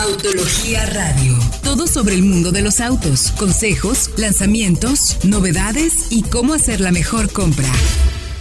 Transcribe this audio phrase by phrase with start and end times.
[0.00, 1.36] Autología Radio.
[1.64, 7.32] Todo sobre el mundo de los autos, consejos, lanzamientos, novedades y cómo hacer la mejor
[7.32, 7.68] compra.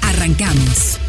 [0.04, 0.99] Arrancamos.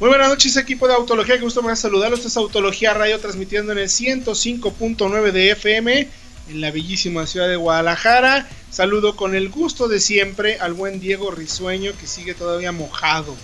[0.00, 2.18] Muy buenas noches equipo de Autología, que gusto me saludarlos.
[2.18, 6.08] Esto es Autología Radio transmitiendo en el 105.9 de FM
[6.50, 8.48] en la bellísima ciudad de Guadalajara.
[8.72, 13.36] Saludo con el gusto de siempre al buen Diego Risueño que sigue todavía mojado.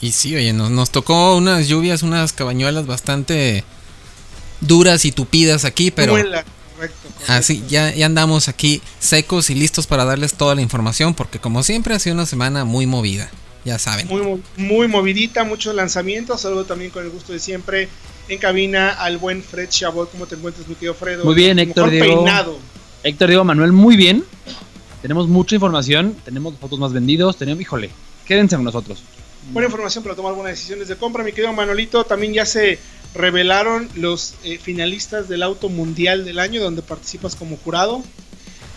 [0.00, 3.64] Y sí, oye, nos, nos tocó unas lluvias, unas cabañuelas bastante
[4.60, 6.12] duras y tupidas aquí, pero...
[6.12, 11.38] correcto, Así, ya, ya andamos aquí secos y listos para darles toda la información, porque
[11.38, 13.30] como siempre ha sido una semana muy movida,
[13.64, 14.06] ya saben.
[14.08, 16.42] Muy, muy movidita, muchos lanzamientos.
[16.42, 17.88] Saludo también con el gusto de siempre
[18.28, 20.10] en cabina al buen Fred Chabot.
[20.10, 21.24] ¿Cómo te encuentras, mi querido Fredo?
[21.24, 22.24] Muy bien, Héctor Diego.
[22.24, 22.58] peinado.
[23.02, 24.24] Héctor Diego Manuel, muy bien.
[25.02, 27.90] Tenemos mucha información, tenemos fotos más vendidos, tenemos, híjole,
[28.26, 29.02] quédense con nosotros.
[29.52, 32.02] Buena información para tomar buenas decisiones de compra, mi querido Manolito.
[32.02, 32.80] También ya se
[33.16, 38.02] revelaron los eh, finalistas del Auto Mundial del año, donde participas como jurado.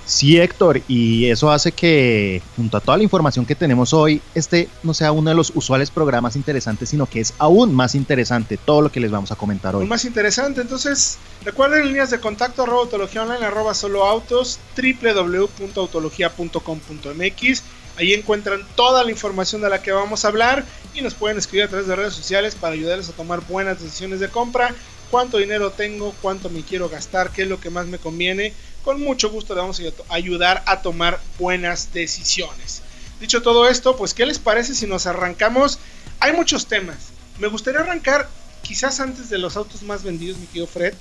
[0.10, 4.68] Sí, Héctor, y eso hace que, junto a toda la información que tenemos hoy, este
[4.82, 8.82] no sea uno de los usuales programas interesantes, sino que es aún más interesante todo
[8.82, 9.86] lo que les vamos a comentar hoy.
[9.86, 17.64] Más interesante, entonces recuerden líneas de contacto arroba autología online arroba solo autos www.autologia.com.mx
[18.00, 20.64] Ahí encuentran toda la información de la que vamos a hablar
[20.96, 24.22] y nos pueden escribir a través de redes sociales para ayudarles a tomar buenas decisiones
[24.22, 24.74] de compra.
[25.12, 28.54] Cuánto dinero tengo, cuánto me quiero gastar, qué es lo que más me conviene.
[28.84, 32.82] Con mucho gusto le vamos a ayudar a tomar buenas decisiones.
[33.20, 35.80] Dicho todo esto, pues ¿qué les parece si nos arrancamos?
[36.20, 37.10] Hay muchos temas.
[37.40, 38.30] Me gustaría arrancar
[38.62, 40.94] quizás antes de los autos más vendidos, mi querido Fred.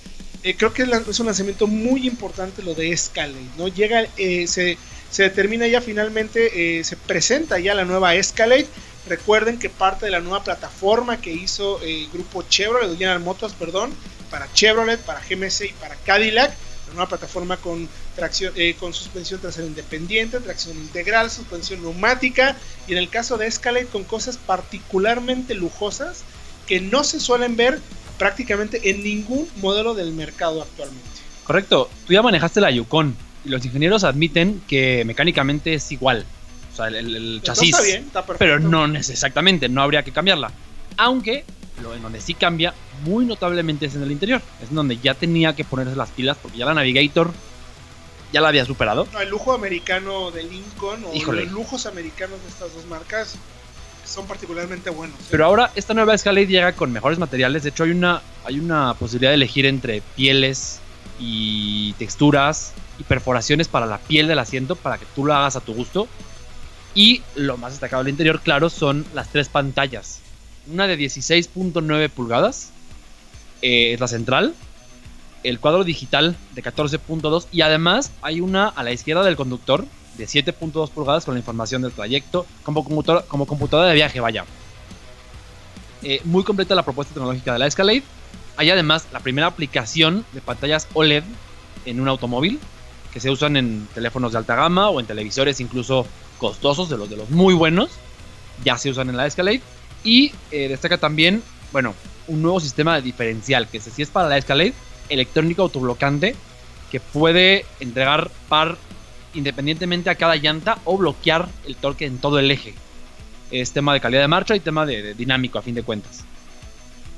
[0.42, 3.68] Eh, creo que es un lanzamiento muy importante lo de Escalade, ¿no?
[3.68, 4.78] Llega, eh, se
[5.10, 8.66] se determina ya finalmente, eh, se presenta ya la nueva Escalade.
[9.08, 13.90] Recuerden que parte de la nueva plataforma que hizo el grupo Chevrolet, General Motors, perdón,
[14.30, 16.52] para Chevrolet, para GMC y para Cadillac.
[16.94, 22.56] Nueva plataforma con, tracción, eh, con suspensión trasera independiente, tracción integral, suspensión neumática
[22.86, 26.24] y en el caso de Escalade con cosas particularmente lujosas
[26.66, 27.80] que no se suelen ver
[28.18, 31.08] prácticamente en ningún modelo del mercado actualmente.
[31.44, 36.26] Correcto, tú ya manejaste la Yukon y los ingenieros admiten que mecánicamente es igual.
[36.72, 37.70] O sea, el, chasis.
[37.70, 38.38] Está bien, está perfecto.
[38.38, 40.52] Pero no es exactamente, no habría que cambiarla.
[40.96, 41.44] Aunque
[41.82, 42.74] lo en donde sí cambia
[43.04, 44.42] muy notablemente es en el interior.
[44.62, 47.32] Es en donde ya tenía que ponerse las pilas porque ya la Navigator
[48.32, 49.06] ya la había superado.
[49.12, 53.36] No, el lujo americano de Lincoln o los lujos americanos de estas dos marcas
[54.04, 55.18] son particularmente buenos.
[55.18, 55.24] ¿eh?
[55.30, 57.62] Pero ahora esta nueva Escalade llega con mejores materiales.
[57.62, 60.80] De hecho, hay una, hay una posibilidad de elegir entre pieles
[61.20, 65.60] y texturas y perforaciones para la piel del asiento para que tú lo hagas a
[65.60, 66.08] tu gusto.
[66.94, 70.20] Y lo más destacado del interior, claro, son las tres pantallas.
[70.66, 72.70] Una de 16.9 pulgadas,
[73.62, 74.54] eh, es la central.
[75.44, 79.86] El cuadro digital de 14.2 y además hay una a la izquierda del conductor
[80.16, 84.44] de 7.2 pulgadas con la información del trayecto como, computadora, como computadora de viaje, vaya.
[86.02, 88.02] Eh, muy completa la propuesta tecnológica de la Escalade.
[88.56, 91.24] Hay además la primera aplicación de pantallas OLED
[91.86, 92.58] en un automóvil
[93.12, 96.06] que se usan en teléfonos de alta gama o en televisores incluso
[96.38, 97.90] costosos, de los de los muy buenos,
[98.64, 99.62] ya se usan en la Escalade.
[100.04, 101.42] Y eh, destaca también,
[101.72, 101.94] bueno,
[102.28, 104.74] un nuevo sistema de diferencial, que si es para la Escalade,
[105.08, 106.34] electrónico autoblocante,
[106.90, 108.78] que puede entregar par
[109.34, 112.74] independientemente a cada llanta o bloquear el torque en todo el eje.
[113.50, 116.24] Es tema de calidad de marcha y tema de, dinámico a fin de cuentas.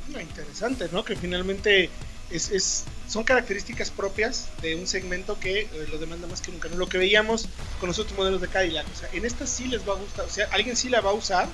[0.08, 1.04] Interesante, ¿no?
[1.04, 1.88] Que finalmente
[2.30, 6.68] es, son características propias de un segmento que eh, lo demanda más que nunca.
[6.68, 7.48] Lo que veíamos
[7.78, 8.86] con los otros modelos de Cadillac.
[8.92, 10.24] O sea, en esta sí les va a gustar.
[10.24, 11.48] O sea, alguien sí la va a usar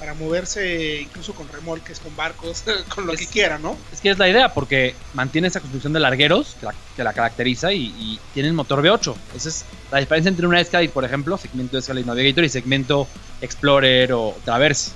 [0.00, 3.76] para moverse incluso con remolques, con barcos, con lo que quiera, ¿no?
[3.92, 6.56] Es que es la idea, porque mantiene esa construcción de largueros
[6.96, 9.14] que la, caracteriza y, tiene el motor V8.
[9.36, 13.06] Esa es la diferencia entre una Escalade, por ejemplo, segmento Escalade Navigator y segmento
[13.42, 14.92] Explorer o Traverse.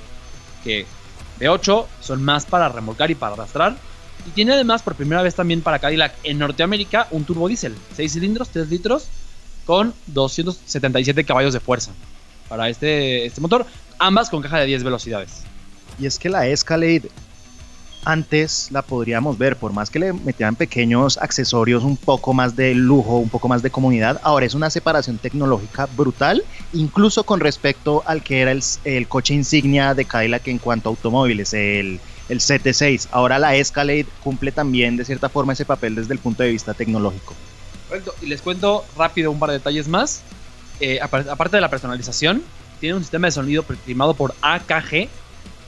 [0.65, 0.87] Que
[1.39, 3.77] V8 son más para remolcar y para arrastrar
[4.27, 8.12] y tiene además por primera vez también para Cadillac en Norteamérica un turbo diésel, 6
[8.12, 9.09] cilindros, 3 litros,
[9.67, 11.93] con 277 caballos de fuerza
[12.49, 13.67] para este, este motor,
[13.99, 15.43] ambas con caja de 10 velocidades.
[15.99, 17.11] Y es que la Escalade
[18.05, 22.75] antes la podríamos ver, por más que le metieran pequeños accesorios, un poco más de
[22.75, 26.44] lujo, un poco más de comodidad, ahora es una separación tecnológica brutal,
[26.75, 30.90] incluso con respecto al que era el, el coche insignia de Cadillac en cuanto a
[30.90, 31.99] automóviles, el
[32.29, 33.08] el CT6.
[33.11, 36.75] Ahora la Escalade cumple también de cierta forma ese papel desde el punto de vista
[36.75, 37.35] tecnológico.
[38.23, 40.23] Y les cuento rápido un par de detalles más.
[40.81, 42.43] Eh, aparte de la personalización,
[42.81, 45.09] tiene un sistema de sonido firmado por AKG,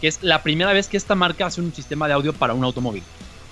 [0.01, 2.65] que es la primera vez que esta marca hace un sistema de audio para un
[2.65, 3.03] automóvil.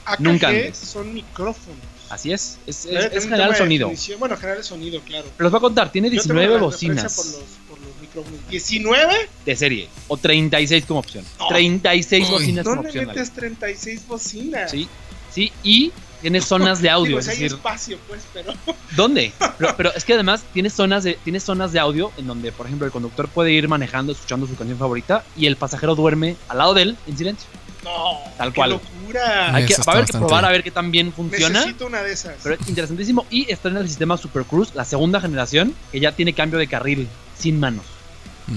[0.04, 0.76] AKG Nunca antes.
[0.78, 1.78] son micrófonos.
[2.10, 2.58] Así es.
[2.66, 3.88] Es, es- es general sonido.
[3.88, 4.20] definición.
[4.20, 5.24] Bueno, general sonido, claro.
[5.36, 7.80] Pero les voy a contar, tiene Yo tengo 19 una referencia bocinas Por los, por
[7.80, 8.40] los micrófonos.
[8.50, 9.28] ¿19?
[9.46, 9.88] de serie.
[10.08, 11.24] O 36 como opción.
[11.38, 11.48] No.
[11.48, 12.30] 36 Uy.
[12.30, 13.06] bocinas como ¿Dónde opción.
[13.06, 14.70] metes 36 bocinas?
[14.70, 14.86] Sí,
[15.32, 15.92] sí, y
[16.24, 17.08] tiene zonas de audio.
[17.08, 18.54] Digo, es si hay decir, espacio, pues, pero.
[18.96, 19.30] ¿dónde?
[19.58, 22.64] Pero, pero es que además tiene zonas, de, tiene zonas de audio en donde, por
[22.64, 26.56] ejemplo, el conductor puede ir manejando, escuchando su canción favorita y el pasajero duerme al
[26.56, 27.46] lado de él en silencio.
[27.84, 28.70] No, Tal qué cual.
[28.70, 29.54] locura.
[29.54, 31.58] Hay que, va a haber que probar a ver qué tan bien funciona.
[31.58, 32.36] Necesito una de esas.
[32.42, 33.26] Pero es interesantísimo.
[33.28, 36.68] Y está en el sistema Super Cruise, la segunda generación, que ya tiene cambio de
[36.68, 37.06] carril
[37.38, 37.84] sin manos.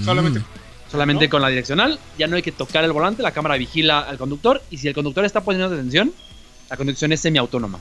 [0.06, 0.40] Solamente.
[0.40, 0.44] Mm.
[0.90, 1.30] Solamente ¿No?
[1.30, 4.62] con la direccional, ya no hay que tocar el volante, la cámara vigila al conductor
[4.70, 6.14] y si el conductor está poniendo atención,
[6.70, 7.78] la conducción es semiautónoma.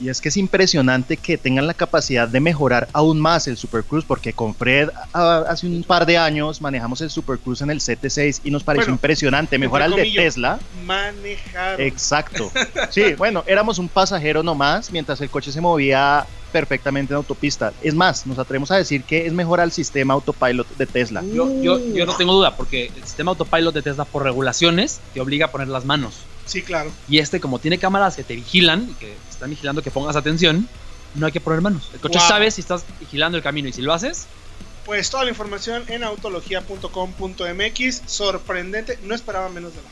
[0.00, 3.84] Y es que es impresionante que tengan la capacidad de mejorar aún más el Super
[3.84, 7.70] Cruise, porque con Fred ah, hace un par de años manejamos el Super Cruise en
[7.70, 9.58] el CT6 y nos pareció Bueno, impresionante.
[9.58, 10.10] Mejor al de.
[10.10, 10.58] Tesla.
[10.84, 11.80] Manejar.
[11.80, 12.50] Exacto.
[12.90, 17.72] Sí, bueno, éramos un pasajero nomás mientras el coche se movía perfectamente en autopista.
[17.82, 21.22] Es más, nos atrevemos a decir que es mejor al sistema autopilot de Tesla.
[21.32, 25.20] Yo, yo, yo no tengo duda, porque el sistema autopilot de Tesla por regulaciones te
[25.20, 26.24] obliga a poner las manos.
[26.46, 26.90] Sí, claro.
[27.08, 30.66] Y este, como tiene cámaras que te vigilan y que están vigilando que pongas atención,
[31.14, 31.90] no hay que poner manos.
[31.94, 32.28] El coche Wow.
[32.28, 34.26] sabe si estás vigilando el camino y si lo haces,
[34.84, 38.02] Pues toda la información en autología.com.mx.
[38.06, 38.98] Sorprendente.
[39.04, 39.88] No esperaba menos de la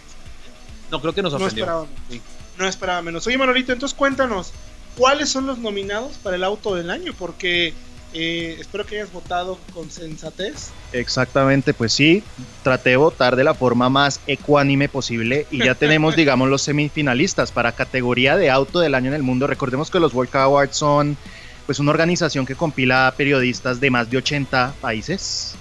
[0.91, 1.62] no creo que nos No sorprendió.
[1.64, 2.00] esperaba menos.
[2.11, 2.20] Sí.
[2.58, 3.25] No esperaba menos.
[3.29, 4.50] Oye, Manolito, entonces cuéntanos.
[4.97, 7.14] ¿Cuáles son los nominados para el auto del año?
[7.17, 7.73] Porque
[8.12, 10.71] eh, espero que hayas votado con sensatez.
[10.93, 12.23] Exactamente, pues sí,
[12.62, 17.53] traté de votar de la forma más ecuánime posible y ya tenemos, digamos, los semifinalistas
[17.53, 19.47] para categoría de auto del año en el mundo.
[19.47, 21.17] Recordemos que los World Car Awards son
[21.67, 25.55] pues una organización que compila periodistas de más de 80 países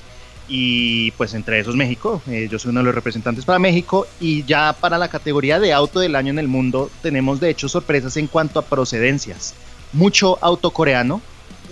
[0.48, 4.44] y pues entre esos México, eh, yo soy uno de los representantes para México y
[4.44, 8.18] ya para la categoría de auto del año en el mundo tenemos de hecho sorpresas
[8.18, 9.54] en cuanto a procedencias.
[9.94, 11.22] Mucho auto coreano,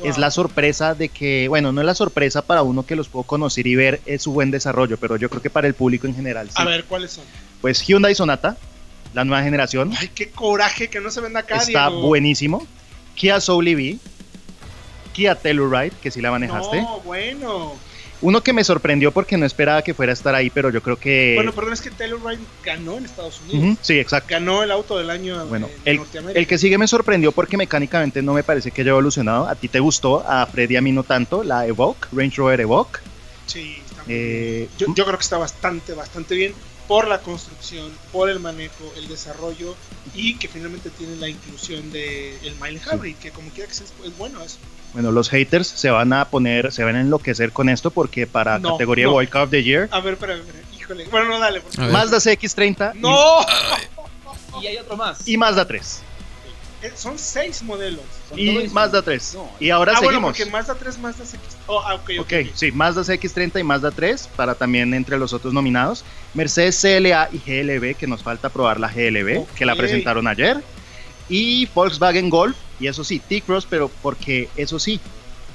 [0.03, 3.23] es la sorpresa de que, bueno, no es la sorpresa para uno que los puedo
[3.23, 6.15] conocer y ver es su buen desarrollo, pero yo creo que para el público en
[6.15, 6.47] general.
[6.49, 6.55] sí.
[6.57, 7.23] A ver, ¿cuáles son?
[7.61, 8.57] Pues Hyundai Sonata,
[9.13, 11.57] la nueva generación, Ay, qué coraje que no se venda acá.
[11.57, 12.01] está Diego.
[12.07, 12.67] buenísimo.
[13.15, 13.97] Kia Soul EV,
[15.13, 16.81] Kia Telluride, que sí la manejaste.
[16.81, 17.73] No, bueno.
[18.21, 20.97] Uno que me sorprendió porque no esperaba que fuera a estar ahí, pero yo creo
[20.97, 21.33] que...
[21.35, 23.77] Bueno, perdón, es que Telluride ganó en Estados Unidos.
[23.81, 24.29] Sí, exacto.
[24.31, 26.39] Ganó el auto del año Bueno, en el, Norteamérica.
[26.39, 29.47] el que sigue me sorprendió porque mecánicamente no me parece que haya evolucionado.
[29.47, 32.99] A ti te gustó, a Freddy a mí no tanto, la Evoque, Range Rover Evoque.
[33.45, 34.69] Sí, está muy Eh, bien.
[34.79, 36.53] yo, yo creo que está bastante, bastante bien
[36.87, 39.75] por la construcción, por el manejo, el desarrollo
[40.15, 43.85] y que finalmente tiene la inclusión de el mild hybrid, que como quiera que sea,
[44.05, 44.57] es bueno eso.
[44.93, 48.57] Bueno, los haters se van a poner, se van a enloquecer con esto porque para
[48.57, 49.13] No, categoría no.
[49.13, 50.37] World Cup of the Year, A ver, espera,
[50.75, 51.05] híjole.
[51.11, 51.61] Bueno, no, dale.
[51.61, 51.91] por A favor.
[51.91, 51.93] ver.
[51.99, 53.45] Mazda CX30 y- ¡No!
[54.61, 55.27] Y hay otro más.
[55.27, 56.01] y, Mazda 3.
[56.83, 58.01] Eh, Son seis modelos.
[58.29, 59.33] Son Y Mazda 3.
[59.35, 60.37] No, y ahora ah, bueno, seguimos.
[60.37, 61.39] porque Mazda 3, Mazda CX.
[61.67, 62.21] Oh, ah, ok, ok.
[62.21, 66.03] Ok, sí, Mazda CX30 y Mazda 3 para también entre los otros nominados.
[66.33, 70.63] Mercedes CLA y GLB, que nos falta probar la GLB, que la presentaron ayer.
[71.29, 74.99] Y Volkswagen Golf, y eso sí, T-Cross, pero porque eso sí,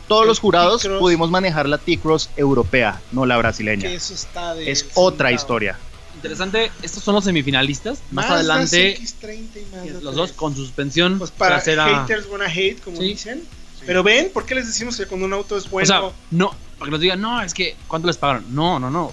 [0.08, 3.88] todos El los jurados pudimos manejar la T-Cross europea, no la brasileña.
[3.88, 4.70] Que eso está de.
[4.70, 5.78] Es otra historia.
[6.14, 8.00] Interesante, estos son los semifinalistas.
[8.10, 10.36] Más Mazda adelante, CX30 y Mazda los dos 3.
[10.36, 12.02] con su suspensión Pues para trasera.
[12.06, 13.04] haters wanna hate, como Sí.
[13.04, 13.42] dicen.
[13.84, 15.84] Pero ven, ¿por qué les decimos que cuando un auto es bueno?
[15.84, 18.44] O sea, no, para que nos digan, no, es que, ¿cuánto les pagaron?
[18.54, 19.10] No, no, no.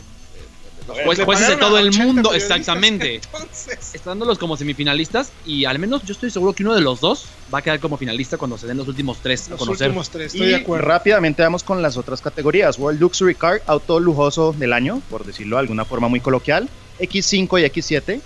[0.94, 3.16] Le jueces, de a todo el 80 mundo, exactamente.
[3.16, 7.26] Entonces, Estándolos como semifinalistas y al menos yo estoy seguro que uno de los dos
[7.54, 9.88] va a quedar como finalista cuando se den los últimos tres a los conocer.
[9.88, 10.86] últimos tres, estoy Y de acuerdo.
[10.88, 12.78] rápidamente vamos con las otras categorías.
[12.78, 16.70] World Luxury Car, auto lujoso del año, por decirlo de alguna forma muy coloquial.
[17.00, 18.22] X5 y X7.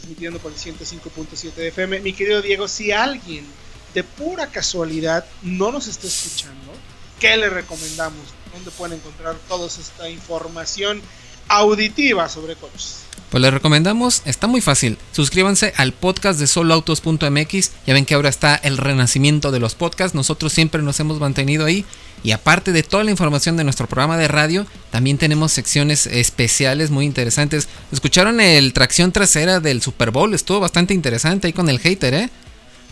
[0.03, 2.01] transmitiendo por el 105.7 de FM.
[2.01, 3.45] Mi querido Diego, si alguien
[3.93, 6.73] de pura casualidad no nos está escuchando,
[7.21, 8.19] ¿qué le recomendamos?
[8.53, 11.01] ¿Dónde pueden encontrar toda esta información
[11.47, 13.03] auditiva sobre coches?
[13.29, 14.97] Pues les recomendamos, está muy fácil.
[15.13, 17.71] Suscríbanse al podcast de soloautos.mx.
[17.87, 20.15] Ya ven que ahora está el renacimiento de los podcasts.
[20.15, 21.85] Nosotros siempre nos hemos mantenido ahí.
[22.23, 26.89] Y aparte de toda la información de nuestro programa de radio, también tenemos secciones especiales
[26.89, 27.67] muy interesantes.
[27.91, 30.33] ¿Escucharon el tracción trasera del Super Bowl?
[30.33, 32.29] Estuvo bastante interesante ahí con el hater, ¿eh?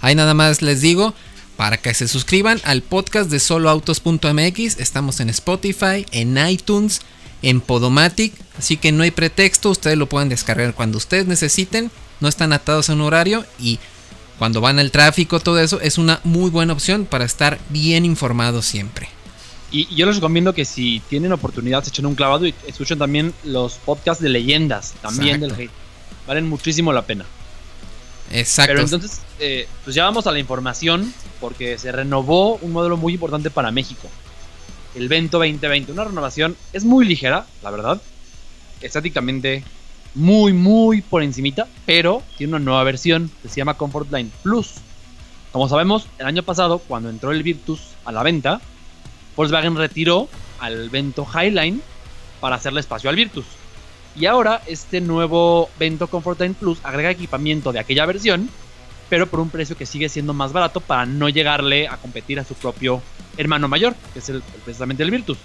[0.02, 1.14] Ahí nada más les digo,
[1.56, 4.80] para que se suscriban al podcast de soloautos.mx.
[4.80, 7.02] Estamos en Spotify, en iTunes,
[7.42, 8.34] en Podomatic.
[8.58, 11.90] Así que no hay pretexto, ustedes lo pueden descargar cuando ustedes necesiten.
[12.20, 13.80] No están atados a un horario y
[14.38, 18.66] cuando van al tráfico, todo eso es una muy buena opción para estar bien informados
[18.66, 19.21] siempre.
[19.72, 23.34] Y yo les recomiendo que si tienen oportunidad se echen un clavado y escuchen también
[23.46, 25.56] los podcasts de leyendas, también Exacto.
[25.56, 25.74] del hate.
[26.28, 27.26] Valen muchísimo la pena.
[28.32, 28.72] Exacto.
[28.72, 33.14] Pero entonces, eh, pues ya vamos a la información, porque se renovó un modelo muy
[33.14, 34.10] importante para México.
[34.94, 35.92] El Vento 2020.
[35.94, 38.02] Una renovación es muy ligera, la verdad.
[38.82, 39.64] Estáticamente
[40.16, 44.76] muy, muy por encimita, pero tiene una nueva versión que se llama Comfort Line Plus.
[45.52, 48.62] Como sabemos, el año pasado, cuando entró el Virtus a la venta,
[49.36, 50.28] Volkswagen retiró
[50.60, 51.82] al Vento Highline
[52.40, 53.46] para hacerle espacio al Virtus.
[54.16, 58.50] Y ahora este nuevo Vento Comfortline Plus agrega equipamiento de aquella versión,
[59.10, 62.44] pero por un precio que sigue siendo más barato para no llegarle a competir a
[62.46, 63.02] su propio
[63.38, 65.38] hermano mayor, que es el, precisamente el Virtus.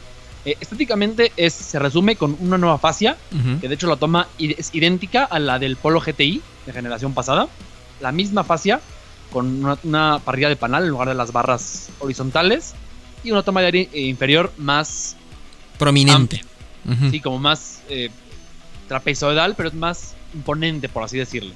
[0.44, 3.60] Eh, estéticamente es, se resume con una nueva fascia, Ujú.
[3.60, 7.48] que de hecho la toma es idéntica a la del Polo GTI de generación pasada.
[8.00, 8.80] La misma fascia,
[9.32, 12.74] con una, una parrilla de panal en lugar de las barras horizontales,
[13.26, 15.16] y una toma de aire eh, inferior más
[15.78, 16.42] Prominente.
[17.10, 18.08] Sí, como más eh,
[18.88, 21.52] trapezoidal, pero es más imponente, por así decirlo.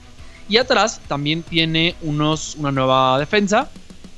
[0.49, 3.71] Y atrás también tiene unos, una nueva defensa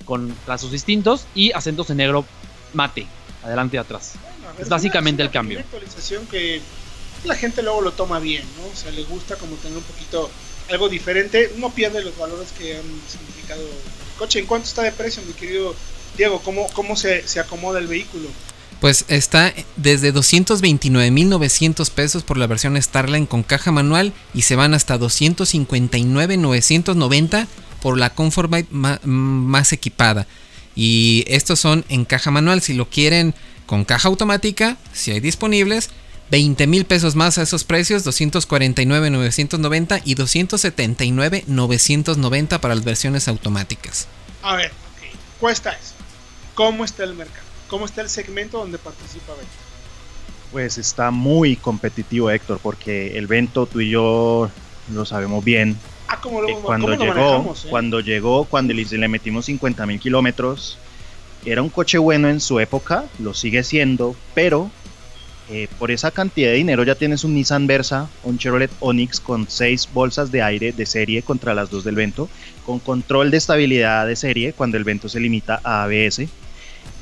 [0.06, 2.24] con trazos distintos y acentos en negro
[2.72, 3.06] mate,
[3.44, 4.14] adelante y atrás.
[4.22, 5.58] Bueno, a ver, Es básicamente una- el cambio.
[5.58, 6.60] Una actualización que
[7.24, 8.66] la gente luego lo toma bien, ¿no?
[8.72, 10.30] O sea, le gusta como tener un poquito
[10.70, 11.52] algo diferente.
[11.58, 14.38] No pierde los valores que han significado el coche.
[14.38, 15.74] ¿En cuánto está de precio, mi querido
[16.16, 16.40] Diego?
[16.42, 18.28] ¿Cómo, cómo se, se acomoda el vehículo?
[18.80, 24.74] Pues está desde 229.900 pesos por la versión Starline con caja manual y se van
[24.74, 27.46] hasta 259.990
[27.80, 30.26] por la Comfortbite ma- más equipada.
[30.74, 32.60] Y estos son en caja manual.
[32.62, 33.34] Si lo quieren
[33.66, 35.90] con caja automática, si hay disponibles,
[36.30, 44.08] 20 mil pesos más a esos precios, 249.990 y 279.990 para las versiones automáticas.
[44.42, 44.72] A ver.
[45.38, 45.92] Cuesta eso.
[46.54, 47.46] ¿Cómo está el mercado?
[47.68, 49.52] ¿Cómo está el segmento donde participa Vento?
[50.50, 54.50] Pues está muy competitivo, Héctor, porque el Vento tú y yo
[54.92, 55.78] lo sabemos bien.
[56.08, 57.68] Ah, ¿cómo lo, que cuando cómo llegó, eh?
[57.70, 60.78] cuando llegó, cuando le, le metimos 50 mil kilómetros,
[61.46, 64.70] era un coche bueno en su época, lo sigue siendo, pero
[65.50, 69.48] eh, por esa cantidad de dinero ya tienes un Nissan Versa, un Chevrolet Onix con
[69.48, 72.28] seis bolsas de aire de serie contra las dos del Vento,
[72.64, 76.28] con control de estabilidad de serie cuando el Vento se limita a ABS.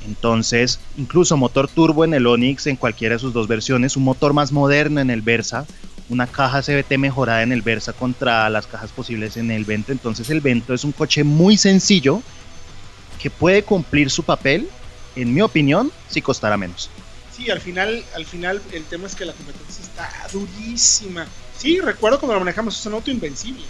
[0.06, 4.32] Entonces, incluso motor turbo en el Onix en cualquiera de sus dos versiones, un motor
[4.32, 5.66] más moderno en el Versa,
[6.08, 9.92] una caja CVT mejorada en el Versa contra las cajas posibles en el Vento.
[9.92, 12.22] Entonces, el Vento es un coche muy sencillo
[13.20, 14.68] que puede cumplir su papel,
[15.14, 16.90] en mi opinión, si costara menos.
[17.36, 21.26] Sí, al final, al final el tema es que la competencia está durísima.
[21.56, 23.64] Sí, recuerdo cuando lo manejamos, es un auto invencible.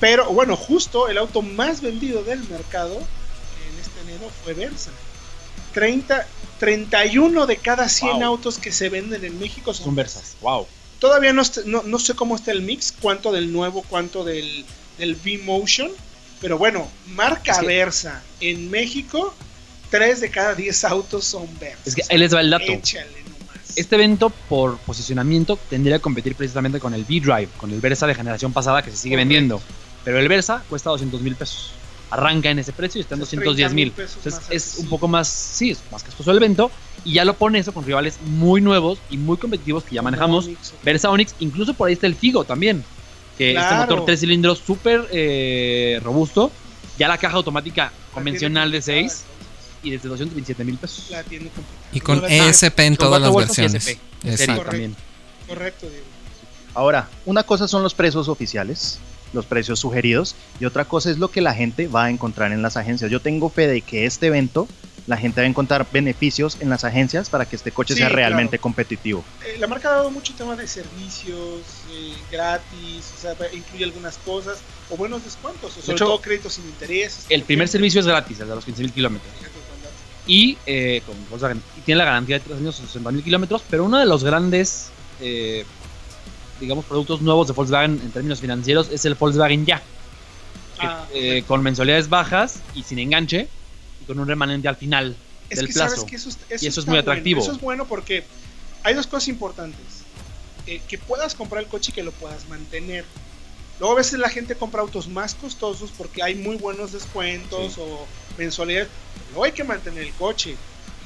[0.00, 4.90] Pero bueno, justo el auto más vendido del mercado en este enero fue Versa.
[5.74, 6.26] 30,
[6.60, 8.24] 31 de cada 100 Wow.
[8.24, 10.36] autos que se venden en México son, Son versas.
[10.40, 10.66] Wow.
[11.00, 14.64] Todavía no, no, no sé cómo está el mix, cuánto del nuevo, cuánto del,
[14.96, 15.90] del V-Motion.
[16.40, 19.34] Pero bueno, marca Versa en México,
[19.90, 21.78] 3 de cada 10 autos son Versa.
[21.84, 22.64] Es que ahí les va el dato.
[22.64, 23.76] Échale nomás.
[23.76, 28.14] Este evento, por posicionamiento, tendría que competir precisamente con el V-Drive, con el Versa de
[28.14, 29.60] generación pasada que se sigue vendiendo.
[30.04, 31.70] Pero el Versa cuesta 200 mil pesos.
[32.10, 33.92] Arranca en ese precio y está en Es 210 mil.
[33.92, 36.70] 30,000 pesos Entonces es un poco más, sí, es más costoso el evento.
[37.04, 40.46] Y ya lo pone eso con rivales muy nuevos y muy competitivos que ya manejamos.
[40.46, 42.84] Onix, Versa Onix, incluso por ahí está el Figo también.
[43.36, 43.82] Que Claro.
[43.82, 46.50] este motor tres cilindros súper eh, robusto.
[46.98, 49.34] Ya la caja automática convencional de La tiene 6 complicada,
[49.82, 51.06] y desde 227 mil pesos.
[51.10, 51.50] La tiene.
[51.92, 53.74] Y con No ESP en Con todas las versiones.
[53.82, 54.70] SP, de serie Exacto.
[54.70, 54.96] también.
[55.48, 56.04] Correcto, Diego.
[56.74, 58.98] Ahora, una cosa son los precios oficiales,
[59.34, 62.62] los precios sugeridos, y otra cosa es lo que la gente va a encontrar en
[62.62, 63.10] las agencias.
[63.10, 64.66] Yo tengo fe de que este evento
[65.06, 68.56] La gente debe encontrar beneficios en las agencias para que este coche Sí, sea realmente
[68.56, 68.62] claro.
[68.62, 69.22] competitivo.
[69.44, 71.60] Eh, la marca ha dado mucho tema de servicios
[71.92, 76.54] eh, gratis, o sea, incluye algunas cosas, o buenos descuentos, o sobre hecho, todo créditos
[76.54, 77.26] sin intereses.
[77.28, 79.30] El primer servicio es gratis, el de los 15.000 kilómetros.
[80.26, 81.62] Y eh, con Volkswagen.
[81.76, 83.62] Y tiene la garantía de 3 años y 60.000 kilómetros.
[83.68, 84.88] Pero uno de los grandes,
[85.20, 85.66] eh,
[86.60, 89.78] digamos, productos nuevos de Volkswagen en términos financieros es el Volkswagen Ya.
[90.80, 93.48] que, Ah, eh, con mensualidades bajas y sin enganche.
[94.00, 95.16] Y con un remanente al final
[95.48, 95.94] Es del que plazo.
[95.96, 97.10] sabes que eso, es- Y eso es muy bueno.
[97.12, 97.40] atractivo.
[97.42, 98.24] Eso es bueno porque
[98.82, 99.84] hay dos cosas importantes.
[100.66, 103.04] Eh, que puedas comprar el coche y que lo puedas mantener.
[103.78, 108.06] Luego a veces la gente compra autos más costosos porque hay muy buenos descuentos o
[108.38, 108.88] mensualidades.
[109.30, 110.56] Luego hay que mantener el coche.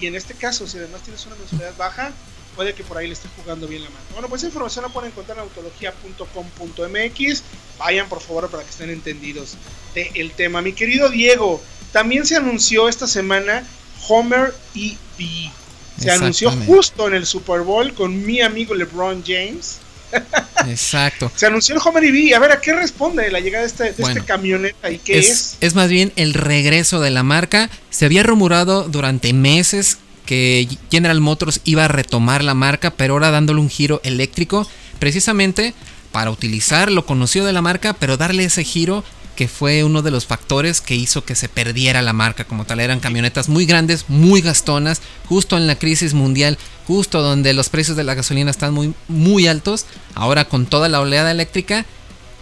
[0.00, 2.12] Y en este caso, si además tienes una mensualidad baja,
[2.58, 4.04] puede que por ahí le esté jugando bien la mano.
[4.14, 7.42] Bueno, pues esa información la pueden encontrar en autología.com.mx.
[7.78, 9.56] Vayan por favor para que estén entendidos
[9.94, 10.60] del tema.
[10.60, 11.62] Mi querido Diego,
[11.92, 13.62] también se anunció esta semana
[14.08, 15.52] Homer EV.
[16.00, 19.78] Se anunció justo en el Super Bowl con mi amigo LeBron James.
[20.66, 21.30] Exacto.
[21.36, 22.34] Se anunció el Homer EV.
[22.34, 25.28] A ver, ¿a qué responde la llegada de este, de este camioneta y qué es?
[25.30, 27.70] Es, es más bien el regreso de la marca.
[27.90, 29.98] Se había rumorado durante meses
[30.28, 34.68] que General Motors iba a retomar la marca, pero ahora dándole un giro eléctrico,
[34.98, 35.72] precisamente
[36.12, 39.04] para utilizar lo conocido de la marca, pero darle ese giro
[39.36, 42.80] que fue uno de los factores que hizo que se perdiera la marca como tal.
[42.80, 47.96] Eran camionetas muy grandes, muy gastonas, justo en la crisis mundial, justo donde los precios
[47.96, 49.86] de la gasolina están muy, muy altos.
[50.14, 51.86] Ahora con toda la oleada eléctrica,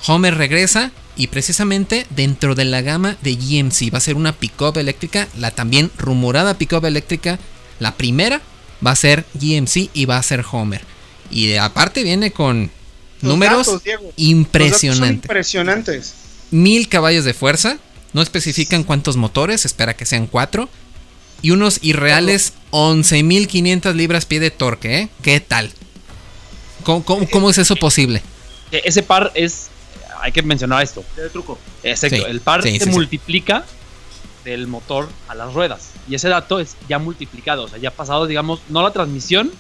[0.09, 4.76] Homer regresa y precisamente dentro de la gama de GMC va a ser una pickup
[4.76, 7.38] eléctrica, la también rumorada pickup eléctrica,
[7.80, 8.40] la primera
[8.87, 10.83] va a ser GMC y va a ser Homer.
[11.30, 12.71] Y de- aparte viene con
[13.23, 14.02] Los números datos, Diego.
[14.02, 15.25] Los datos son impresionantes.
[15.25, 16.14] impresionantes.
[16.50, 17.78] Mil caballos de fuerza,
[18.12, 20.68] no especifican cuántos motores, espera que sean cuatro.
[21.42, 25.09] Y unos irreales 11.500 libras pie de torque, ¿eh?
[25.23, 25.71] ¿Qué tal?
[26.83, 28.23] ¿Cómo, cómo- cómo es eso posible?
[28.71, 29.68] Que ese par es.
[30.23, 31.04] Hay que mencionar esto.
[31.18, 31.58] El truco.
[31.82, 32.17] Exacto.
[32.17, 32.91] Sí, el par sí, se sí, sí.
[32.91, 33.65] multiplica
[34.47, 35.91] del motor a las ruedas.
[36.09, 37.65] Y ese dato es ya multiplicado.
[37.65, 39.50] O sea, ya ha pasado, digamos, no la transmisión,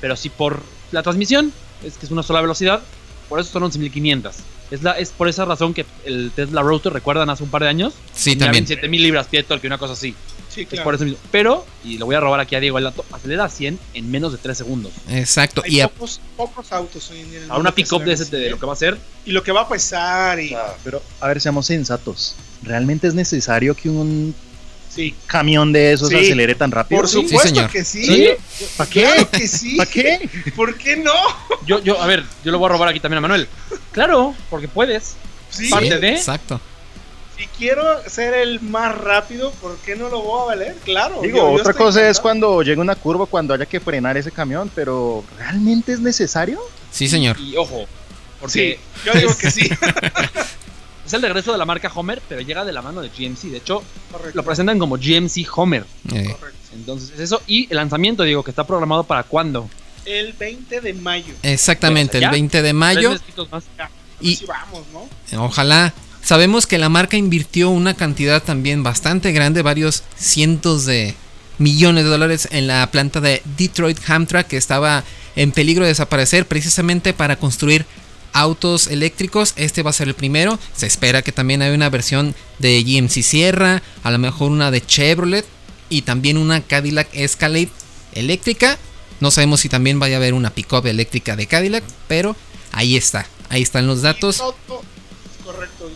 [0.00, 1.52] pero sí por la transmisión.
[1.84, 2.80] Es que es una sola velocidad.
[3.28, 4.32] Por eso son 11.500.
[4.70, 7.68] Es, la, es por esa razón que el Tesla Roadster, ¿recuerdan hace un par de
[7.68, 7.92] años?
[8.14, 8.66] Sí, también.
[8.66, 10.14] 27.000 libras pie torque, una cosa así.
[10.48, 10.84] Sí, Es claro.
[10.84, 11.18] por eso mismo.
[11.30, 14.10] Pero, y lo voy a robar aquí a Diego el dato, acelera a 100 en
[14.10, 14.92] menos de 3 segundos.
[15.10, 15.62] Exacto.
[15.64, 17.40] Hay Y a- pocos, pocos autos hoy en día.
[17.50, 18.96] A una que pick-up de, ese, de lo que va a ser.
[19.26, 20.54] Y lo que va a pesar y...
[20.84, 22.34] Pero, a ver, seamos sensatos.
[22.62, 24.34] ¿Realmente es necesario que un
[24.94, 25.14] Sí.
[25.26, 26.16] camión de esos Sí.
[26.16, 27.00] acelere tan rápido?
[27.00, 27.70] Por Sí, supuesto señor.
[27.70, 28.04] que sí.
[28.04, 28.28] ¿Sí?
[28.76, 29.02] ¿Para qué?
[29.02, 29.76] Claro que sí.
[29.76, 30.28] ¿Para qué?
[30.54, 31.12] ¿Por qué no?
[31.66, 33.48] Yo, yo, a ver, yo lo voy a robar aquí también a Manuel.
[33.92, 35.14] Claro, porque puedes.
[35.50, 35.68] Sí.
[35.70, 36.60] Parte de- Exacto.
[37.38, 40.76] Si quiero ser el más rápido, ¿por qué no lo voy a valer?
[40.84, 41.20] Claro.
[41.22, 44.30] Digo, yo- yo otra cosa es cuando llegue una curva, cuando haya que frenar ese
[44.30, 46.60] camión, pero ¿realmente es necesario?
[46.92, 47.38] Sí, señor.
[47.40, 47.88] Y ojo, Sí,
[48.40, 49.68] porque yo digo que sí.
[51.06, 53.50] es el regreso de la marca Homer, pero llega de la mano de GMC.
[53.50, 54.32] De hecho, Correcto.
[54.36, 55.84] lo presentan como GMC Homer.
[56.12, 56.34] Eh.
[56.74, 57.42] Entonces, es eso.
[57.46, 59.68] Y el lanzamiento, digo, que está programado para cuándo.
[60.04, 61.34] El 20 de mayo.
[61.42, 62.30] exactamente, el ¿Ya?
[62.30, 63.10] 20 de mayo.
[63.50, 63.64] más.
[64.20, 65.44] Y- si vamos, ¿no?
[65.44, 65.92] Ojalá.
[66.22, 71.16] Sabemos que la marca invirtió una cantidad también bastante grande, varios cientos de
[71.58, 75.02] millones de dólares en la planta de Detroit Hamtramck que estaba
[75.34, 77.86] en peligro de desaparecer precisamente para construir
[78.32, 79.52] autos eléctricos.
[79.56, 80.58] Este va a ser el primero.
[80.76, 84.84] Se espera que también haya una versión de GMC Sierra, a lo mejor una de
[84.84, 85.44] Chevrolet
[85.88, 87.70] y también una Cadillac Escalade
[88.14, 88.78] eléctrica.
[89.20, 92.34] No sabemos si también vaya a haber una pickup eléctrica de Cadillac, pero
[92.72, 93.26] ahí está.
[93.48, 94.36] Ahí están los datos.
[94.36, 94.82] Y todo-
[95.44, 95.90] correcto.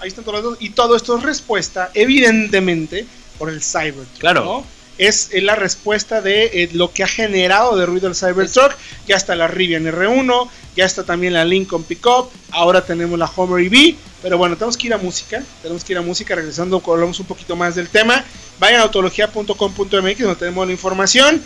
[0.00, 0.62] Ahí están todos los datos.
[0.64, 3.06] Y todo esto es respuesta, evidentemente,
[3.38, 4.18] por el Cybertruck.
[4.18, 4.44] Claro.
[4.44, 4.73] ¿no?
[4.98, 8.76] Es eh, la respuesta de eh, lo que ha generado de ruido el Cybertruck.
[9.06, 13.64] Ya está la Rivian R1, ya está también la Lincoln Pickup, ahora tenemos la Homer
[13.66, 13.96] EV.
[14.22, 15.42] Pero bueno, tenemos que ir a música.
[15.62, 16.34] Tenemos que ir a música.
[16.34, 18.24] Regresando, hablamos un poquito más del tema.
[18.58, 21.42] Vayan a autología.com.mx donde tenemos la información.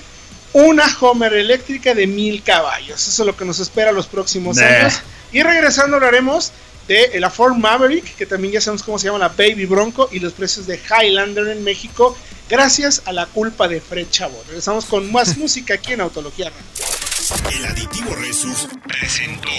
[0.52, 3.06] Una Homer eléctrica de mil caballos.
[3.08, 4.66] Eso es lo que nos espera los próximos Nah.
[4.66, 5.00] años.
[5.32, 6.52] Y regresando hablaremos
[6.86, 10.20] de la Ford Maverick, que también ya sabemos cómo se llama la Baby Bronco, y
[10.20, 12.16] los precios de Highlander en México,
[12.48, 14.44] gracias a la culpa de Fred Chabot.
[14.46, 17.58] Regresamos con más música aquí en Autología Radio.
[17.58, 19.50] El aditivo Resus presentó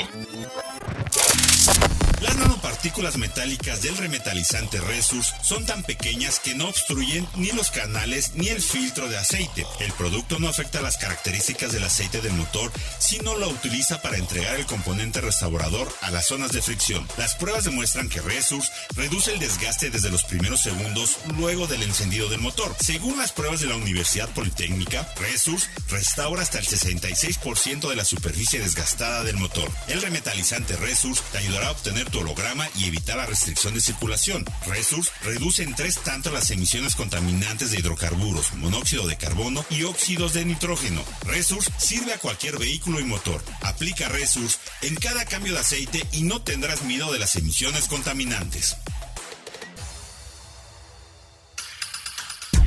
[2.59, 8.33] Las nanopartículas metálicas del remetalizante Resus son tan pequeñas que no obstruyen ni los canales
[8.35, 9.65] ni el filtro de aceite.
[9.79, 12.69] El producto no afecta las características del aceite del motor,
[12.99, 17.07] sino lo utiliza para entregar el componente restaurador a las zonas de fricción.
[17.17, 22.27] Las pruebas demuestran que Resus reduce el desgaste desde los primeros segundos luego del encendido
[22.27, 22.75] del motor.
[22.81, 28.59] Según las pruebas de la Universidad Politécnica, Resus restaura hasta el 66% de la superficie
[28.59, 29.71] desgastada del motor.
[29.87, 34.45] El remetalizante Resus te ayudará a obtener tu holograma y evitar la restricción de circulación.
[34.65, 40.33] Resus reduce en tres tanto las emisiones contaminantes de hidrocarburos, monóxido de carbono y óxidos
[40.33, 41.03] de nitrógeno.
[41.25, 43.43] Resus sirve a cualquier vehículo y motor.
[43.61, 48.75] Aplica Resus en cada cambio de aceite y no tendrás miedo de las emisiones contaminantes.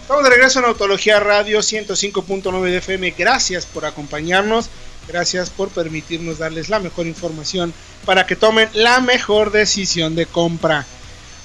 [0.01, 3.15] Estamos de regreso en Autología Radio 105.9 de FM.
[3.19, 4.71] Gracias por acompañarnos.
[5.09, 10.87] Gracias por permitirnos darles la mejor información para que tomen la mejor decisión de compra.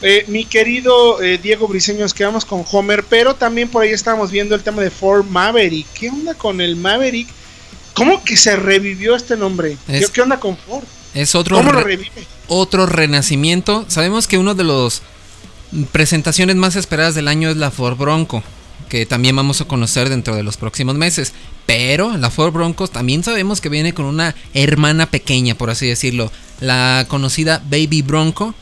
[0.01, 4.53] Eh, mi querido eh, Diego Briseños, quedamos con Homer, pero también por ahí estamos viendo
[4.53, 5.87] el tema de Ford Maverick.
[5.93, 7.27] ¿Qué onda con el Maverick?
[7.93, 9.75] ¿Cómo que se revivió este nombre?
[9.87, 10.83] ¿Qué, Es- qué onda con Ford?
[11.15, 12.11] Es otro, ¿Cómo lo re- revive?
[12.47, 13.85] otro renacimiento.
[13.87, 15.01] Sabemos que uno de los
[15.91, 18.43] presentaciones más esperadas del año es la Ford Bronco,
[18.89, 21.33] que también vamos a conocer dentro de los próximos meses.
[21.65, 26.31] Pero la Ford Bronco también sabemos que viene con una hermana pequeña, por así decirlo,
[26.61, 28.53] la conocida Baby Bronco,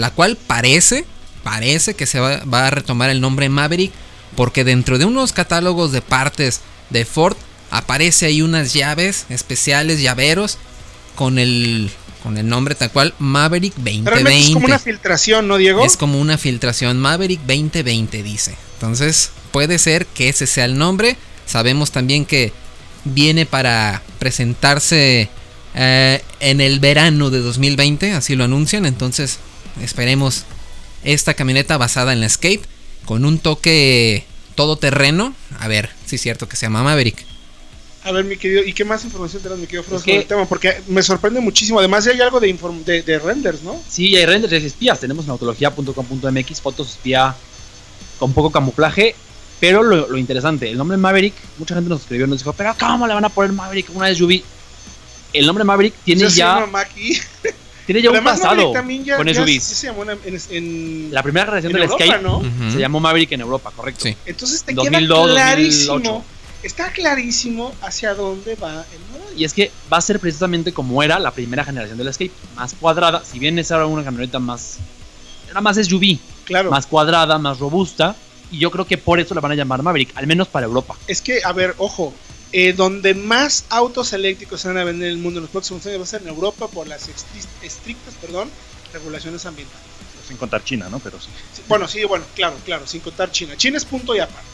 [0.00, 1.04] la cual parece,
[1.42, 3.92] parece que se va, va a retomar el nombre Maverick,
[4.36, 6.60] porque dentro de unos catálogos de partes
[6.90, 7.36] de Ford
[7.70, 10.58] aparece ahí unas llaves especiales, llaveros,
[11.14, 11.90] con el,
[12.22, 14.10] con el nombre tal cual Maverick 2020.
[14.10, 15.84] Realmente es como una filtración, ¿no, Diego?
[15.84, 18.54] Es como una filtración Maverick 2020 dice.
[18.74, 21.16] Entonces puede ser que ese sea el nombre.
[21.46, 22.52] Sabemos también que
[23.04, 25.28] viene para presentarse
[25.74, 28.86] eh, en el verano de 2020, así lo anuncian.
[28.86, 29.38] Entonces
[29.82, 30.44] esperemos
[31.04, 32.60] esta camioneta basada en la Escape
[33.04, 35.34] con un toque todoterreno.
[35.58, 37.24] A ver si es cierto que se llama Maverick.
[38.02, 40.46] A ver, mi querido, ¿y qué más información tenemos, mi querido Frost, sobre el tema?
[40.48, 41.78] Porque me sorprende muchísimo.
[41.80, 43.78] Además, hay algo de, inform- de, de renders, ¿no?
[43.88, 44.98] Sí, hay renders de espías.
[45.00, 47.34] Tenemos en autología.com.mx fotos espía
[48.18, 49.14] con poco camuflaje.
[49.60, 52.74] Pero lo, lo interesante, el nombre Maverick, mucha gente nos escribió y nos dijo, pero
[52.80, 54.40] ¿cómo le van a poner Maverick una SUV?
[55.34, 56.66] El nombre Maverick tiene Ya.
[57.86, 59.62] tiene ya un pasado Maverick también ya, con ya SUVs.
[59.62, 63.32] se llamó en, en- en- La primera generación en del Europa, Escape se llamó Maverick
[63.32, 64.04] en Europa, correcto.
[64.04, 64.16] Sí.
[64.26, 66.24] Entonces te 2002, queda clarísimo, 2008.
[66.62, 69.36] está clarísimo hacia dónde va el modelo.
[69.38, 72.74] Y es que va a ser precisamente como era la primera generación del Escape, más
[72.74, 74.78] cuadrada, si bien esa era una camioneta más
[75.50, 78.14] era más SUV, Claro, más cuadrada, más robusta,
[78.52, 80.96] y yo creo que por eso la van a llamar Maverick, al menos para Europa.
[81.08, 82.12] es que, a ver, ojo,
[82.52, 85.84] eh, donde más autos eléctricos se van a vender en el mundo en los próximos
[85.86, 88.50] años va a ser en Europa por las estri- estrictas, perdón,
[88.92, 89.86] regulaciones ambientales.
[90.26, 90.98] Sin contar China, ¿no?
[91.00, 91.28] Pero sí.
[91.54, 93.56] Sí, bueno, sí, bueno, claro, claro, sin contar China.
[93.56, 94.46] China es punto y aparte.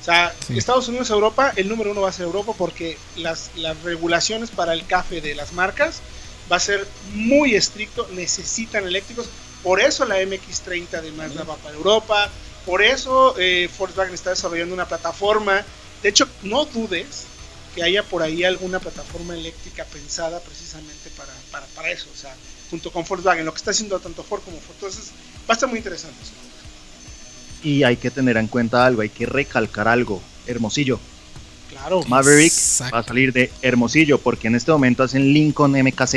[0.00, 0.56] O sea, Sí.
[0.56, 4.72] Estados Unidos, Europa, el número uno va a ser Europa porque las, las regulaciones para
[4.72, 6.00] el café de las marcas
[6.50, 9.26] va a ser muy estricto, necesitan eléctricos.
[9.62, 12.30] Por eso la MX30 de Mazda va para Europa,
[12.64, 15.64] por eso eh, Volkswagen está desarrollando una plataforma.
[16.02, 17.24] De hecho, no dudes
[17.74, 22.34] que haya por ahí alguna plataforma eléctrica pensada precisamente para, para, para eso, o sea,
[22.70, 24.76] junto con Volkswagen, lo que está haciendo tanto Ford como Ford.
[24.76, 25.10] Entonces,
[25.48, 26.16] va a estar muy interesante.
[26.22, 26.32] eso.
[27.62, 30.22] Y hay que tener en cuenta algo, hay que recalcar algo.
[30.46, 31.00] Hermosillo.
[31.70, 32.02] Claro.
[32.04, 32.94] Maverick Exacto.
[32.94, 36.14] va a salir de Hermosillo porque en este momento hacen Lincoln MKZ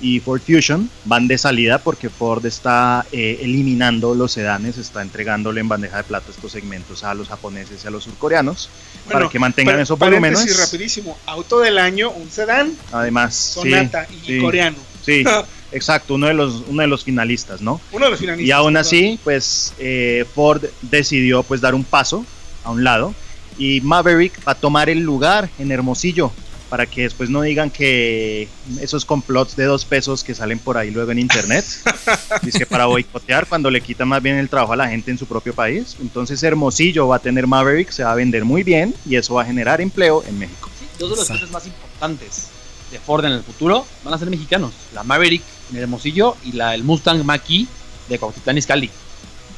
[0.00, 5.60] y Ford Fusion van de salida porque Ford está eh, eliminando los sedanes, está entregándole
[5.60, 8.70] en bandeja de plata estos segmentos a los japoneses y a los surcoreanos
[9.10, 10.58] para que mantengan pa- esos volúmenes.
[10.58, 11.18] rapidísimo.
[11.26, 14.38] Auto del año, un sedán, Además, sí, Sonata y sí.
[14.40, 14.76] coreano.
[15.04, 15.24] sí,
[15.72, 17.80] exacto, uno de los uno de los finalistas, ¿no?
[17.92, 18.48] Uno de los finalistas.
[18.48, 22.24] Y aún así, pues eh, Ford decidió pues dar un paso
[22.64, 23.14] a un lado
[23.58, 26.30] y Maverick va a tomar el lugar en Hermosillo
[26.68, 28.48] para que después no digan que
[28.80, 31.64] esos complots de dos pesos que salen por ahí luego en internet,
[32.42, 35.26] dice para boicotear cuando le quitan más bien el trabajo a la gente en su
[35.26, 35.96] propio país.
[36.00, 39.42] Entonces Hermosillo va a tener Maverick, se va a vender muy bien y eso va
[39.42, 40.68] a generar empleo en México.
[40.78, 42.48] Sí, dos de los coches más importantes
[42.90, 44.72] de Ford en el futuro van a ser mexicanos.
[44.94, 47.66] La Maverick en Hermosillo y la, el Mustang Mach-E
[48.08, 48.90] de Cuautitlán Izcalli.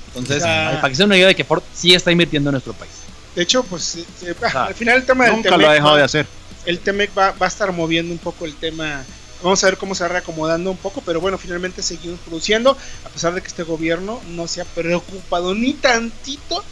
[0.09, 2.53] Entonces, sea- para que se den una idea de que Ford sí está invirtiendo en
[2.53, 2.91] nuestro país.
[3.37, 5.95] De hecho, pues eh, eh, Ah, al final el tema del Nunca lo ha dejado
[5.97, 6.27] de hacer.
[6.67, 9.05] El Temec va, va a estar moviendo un poco el tema.
[9.43, 13.09] Vamos a ver cómo se va reacomodando un poco, pero bueno, finalmente seguimos produciendo, a
[13.09, 16.63] pesar de que este gobierno no se ha preocupado ni tantito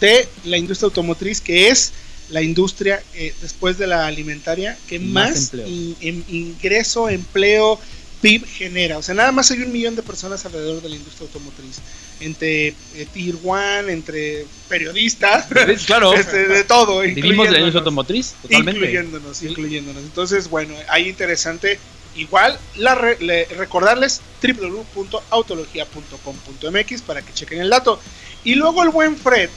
[0.00, 1.92] de la industria automotriz, que es
[2.30, 5.66] la industria eh, después de la alimentaria que Más más, empleo.
[5.68, 7.78] in- in- ingreso, empleo,
[8.20, 8.98] PIB genera.
[8.98, 11.76] O sea, nada más hay un millón de personas alrededor de la industria automotriz.
[12.20, 12.74] Entre eh,
[13.12, 15.46] Tier One, entre periodistas,
[15.86, 17.00] Claro, este, de todo.
[17.00, 17.58] vivimos de la incluyéndonos.
[17.58, 18.80] industria automotriz, totalmente.
[18.80, 20.02] Incluyéndonos, incluyéndonos.
[20.02, 21.78] Entonces, bueno, ahí interesante.
[22.14, 28.00] Igual, la re- le- recordarles www.autologia.com.mx para que chequen el dato.
[28.44, 29.50] Y luego el buen Fred,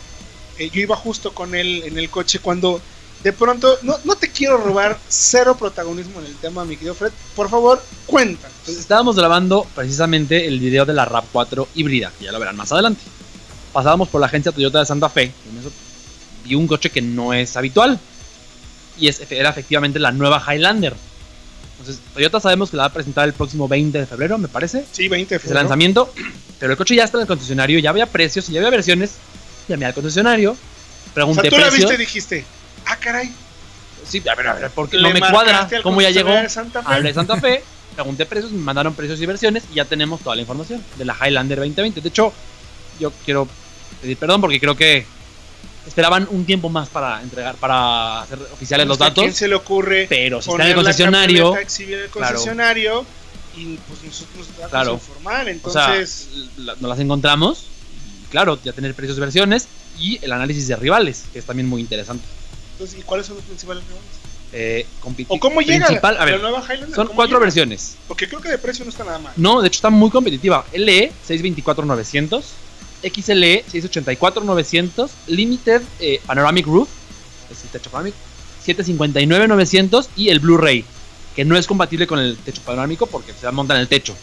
[0.58, 2.82] eh, yo iba justo con él en el coche cuando
[3.24, 7.12] de pronto, no, no te quiero robar cero protagonismo en el tema, mi querido Fred.
[7.36, 8.56] Por favor, cuéntanos.
[8.66, 12.72] Pues estábamos grabando precisamente el video de la RAV4 híbrida, que ya lo verán más
[12.72, 13.02] adelante.
[13.74, 15.72] Pasábamos por la agencia Toyota de Santa Fe, y en eso
[16.46, 18.00] vi un coche que no es habitual.
[18.98, 20.94] Y es, era efectivamente la nueva Highlander.
[21.80, 24.86] Entonces, Toyota sabemos que la va a presentar el próximo 20 de febrero, me parece.
[24.92, 25.62] Sí, 20 de Es el febrero.
[25.62, 26.14] lanzamiento.
[26.60, 29.12] Pero el coche ya está en el concesionario, ya había precios y ya había versiones.
[29.70, 31.90] Llamé al concesionario, O sea, pregunté tú la precios.
[31.90, 32.46] viste y dijiste,
[32.90, 33.32] ah, caray.
[34.08, 35.68] Sí, a ver, a ver, porque no me cuadra.
[35.84, 36.32] ¿Cómo ya llegó?
[36.32, 36.94] de Santa Fe.
[36.94, 37.64] Hablé de Santa Fe,
[37.96, 41.16] pregunté precios, me mandaron precios y versiones y ya tenemos toda la información de la
[41.16, 42.02] Highlander 2020.
[42.02, 42.34] De hecho,
[43.00, 43.48] yo quiero
[44.02, 45.06] pedir perdón porque creo que
[45.86, 49.38] esperaban un tiempo más para entregar, para hacer oficiales los ¿A quién datos.
[49.38, 52.36] se le ocurre Pero si está en el concesionario, exhibir el Claro.
[52.36, 53.06] concesionario
[53.58, 54.94] y pues nosotros nos vamos Claro.
[54.94, 55.42] informar.
[55.64, 57.66] o sea, Entonces, la- nos las encontramos.
[58.24, 59.68] Y claro, ya tener precios y versiones
[60.00, 62.24] y el análisis de rivales, que es también muy interesante.
[62.80, 64.08] Entonces, ¿y cuáles son los principales rivales?
[64.52, 64.88] Eh,
[65.28, 66.96] ¿O cómo llega principal- la, a ver, la nueva Highlander?
[66.96, 67.46] son ¿Cómo cuatro llega?
[67.46, 67.98] versiones.
[68.08, 69.34] Porque creo que de precio no está nada mal.
[69.36, 70.66] No, de hecho está muy competitiva.
[70.74, 72.42] LE 624-900,
[73.04, 76.88] XLE 684-900, Limited eh, Panoramic Roof,
[77.52, 78.18] es el techo panorámico,
[78.66, 80.84] 759-900 y el Blu-ray,
[81.36, 84.16] que no es compatible con el techo panorámico porque se monta en el techo,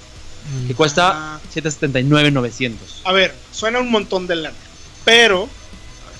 [0.66, 2.72] que cuesta Ah, 779-900.
[3.04, 4.56] a ver, suena un montón de lana.
[5.04, 5.48] Pero,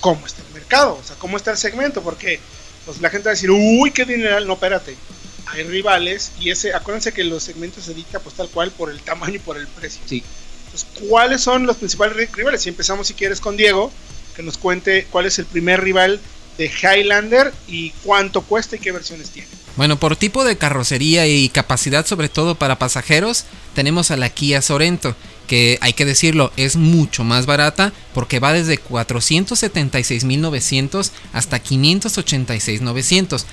[0.01, 0.99] ¿cómo está mercado?
[1.01, 2.03] O sea, ¿cómo está el segmento?
[2.03, 2.41] Porque
[2.85, 4.47] pues, la gente va a decir, uy, qué dineral.
[4.47, 4.97] No, espérate.
[5.47, 9.01] Hay rivales y ese, acuérdense que los segmentos se dicta pues tal cual por el
[9.01, 10.01] tamaño y por el precio.
[10.05, 10.23] Sí.
[10.67, 12.63] Entonces, ¿cuáles son los principales ri- rivales?
[12.63, 13.93] Si empezamos, si quieres, con Diego,
[14.35, 16.21] que nos cuente cuál es el primer rival
[16.59, 19.49] de Highlander y cuánto cuesta y qué versiones tiene.
[19.77, 24.63] Bueno, por tipo de carrocería y capacidad sobre todo para pasajeros, tenemos a la Kia
[24.63, 25.15] Sorento,
[25.47, 33.45] que hay que decirlo, es mucho más barata porque va desde 476.900 hasta 586.900.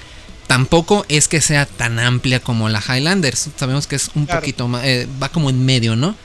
[0.47, 4.41] Tampoco es que sea tan amplia como la Highlander, sabemos que es un Claro.
[4.41, 6.15] poquito más, eh, va como en medio, ¿no?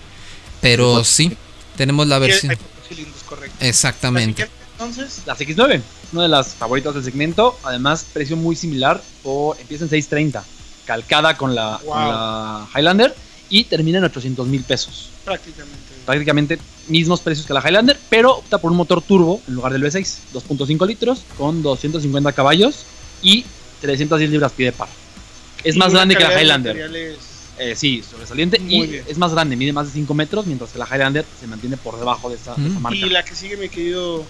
[0.61, 1.37] Pero sí,
[1.77, 2.57] tenemos la versión.
[3.61, 4.43] Exactamente.
[4.43, 5.81] La siguiente, Entonces, Las X9,
[6.13, 10.45] una de las favoritas del segmento, además precio muy similar, por, empieza en 630,
[10.85, 11.97] calcada con la, con Wow.
[11.97, 13.15] la Highlander
[13.51, 15.11] y termina en 800 mil pesos.
[15.29, 15.77] Prácticamente.
[16.07, 19.83] prácticamente mismos precios que la Highlander, pero opta por un motor turbo en lugar del
[19.85, 22.85] V6, 2.5 litros con 250 caballos
[23.23, 23.45] y
[23.81, 24.89] 310 libras pie de par.
[25.65, 27.17] Es Y más grande que la Highlander.
[27.61, 29.05] Eh, sí, sobresaliente Muy y bien.
[29.09, 31.99] es más grande, mide más de 5 metros, mientras que la Highlander se mantiene por
[31.99, 32.97] debajo de esa, de esa marca.
[32.97, 34.25] Y la que sigue, mi querido.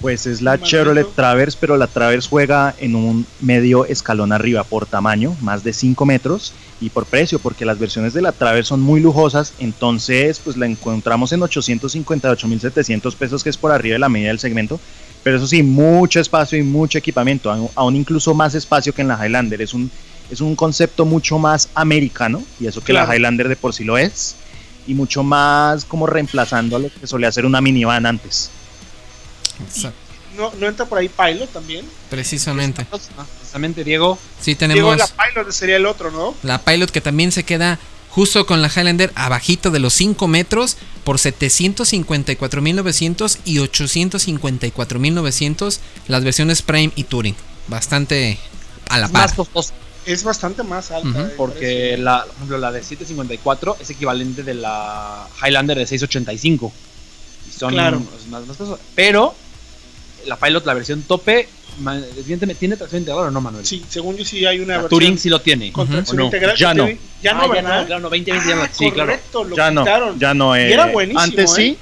[0.00, 0.60] Pues es la.
[0.60, 5.72] Chevrolet Traverse, pero la Traverse juega en un medio escalón arriba por tamaño, más de
[5.72, 10.38] 5 metros, y por precio, porque las versiones de la Traverse son muy lujosas, entonces
[10.44, 14.78] pues la encontramos en 858.700 pesos, que es por arriba de la media del segmento,
[15.22, 19.16] pero eso sí, mucho espacio y mucho equipamiento, aún- incluso más espacio que en la
[19.26, 19.90] Highlander, es un,
[20.30, 23.08] es un concepto mucho más americano, y eso que Claro.
[23.08, 24.36] la Highlander de por sí lo es,
[24.86, 28.50] y mucho más como reemplazando a lo que solía ser una minivan antes.
[29.68, 29.92] Exa-
[30.36, 31.86] No, no entra por ahí Pilot también.
[32.10, 32.86] Precisamente.
[33.56, 36.34] Precisamente, Diego, Sí, Diego, tenemos la Pilot sería el otro, ¿no?
[36.42, 37.78] la Pilot que también se queda
[38.10, 46.62] justo con la Highlander abajito de los 5 metros por 754.900 y 854.900 las versiones
[46.62, 47.36] Prime y Touring.
[47.68, 48.38] Bastante
[48.88, 49.22] a la es par.
[49.22, 49.72] más costoso
[50.04, 51.24] Es bastante más alta.
[51.24, 56.72] De porque, la, por ejemplo, la de 754 es equivalente de la Highlander de 685.
[57.48, 58.02] Y son Claro.
[58.30, 58.42] más.
[58.94, 59.34] Pero
[60.26, 61.48] la Pilot, la versión tope,
[62.18, 63.64] evidentemente, ¿tiene tracción integral o no, Manuel?
[63.66, 65.72] Sí, según yo sí hay una La versión Touring sí lo tiene.
[65.72, 65.92] con Ujú.
[65.94, 66.24] tracción ¿O no?
[66.26, 66.56] integral.
[66.56, 66.88] Ya no.
[67.22, 67.86] Ya no, Ah, ¿verdad?
[67.86, 68.62] claro, no, 2020 ya no.
[68.62, 69.10] Ah, Sí, claro.
[69.10, 70.08] correcto, lo ya quitaron.
[70.14, 70.56] no, ya no.
[70.56, 71.54] Y eh, era buenísimo, Antes ¿eh?
[71.56, 71.78] sí,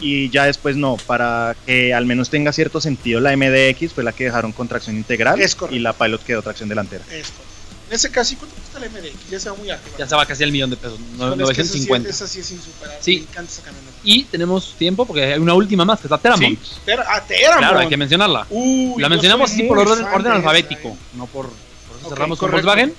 [0.00, 0.96] y ya después no.
[1.06, 4.96] Para que al menos tenga cierto sentido, la MDX fue la que dejaron con tracción
[4.96, 5.76] integral Es correcto.
[5.76, 7.04] y la Pilot quedó tracción delantera.
[7.04, 7.42] Es correcto.
[7.88, 9.30] En ese caso, ¿y ¿cuánto cuesta el MDX?
[9.30, 9.96] Ya se va muy arriba.
[9.98, 12.08] Ya se va casi al millón de pesos, no- Híjole, es que esa sí- 950.
[12.10, 12.98] Esa sí es insuperable.
[13.02, 13.16] Sí.
[13.18, 13.92] Me encanta esa camioneta.
[14.02, 16.58] Y tenemos tiempo porque hay una última más, que es la Teramont.
[16.62, 17.58] Sí, Ter- ah, Teramont.
[17.60, 18.46] Claro, hay que mencionarla.
[18.50, 20.96] Uy, la mencionamos así por orden, esa, alfabético, eh.
[21.14, 22.50] no por, por eso cerramos con.
[22.50, 22.92] Volkswagen.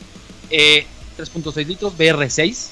[0.49, 0.85] Eh,
[1.17, 2.67] 3.6 litros, BR6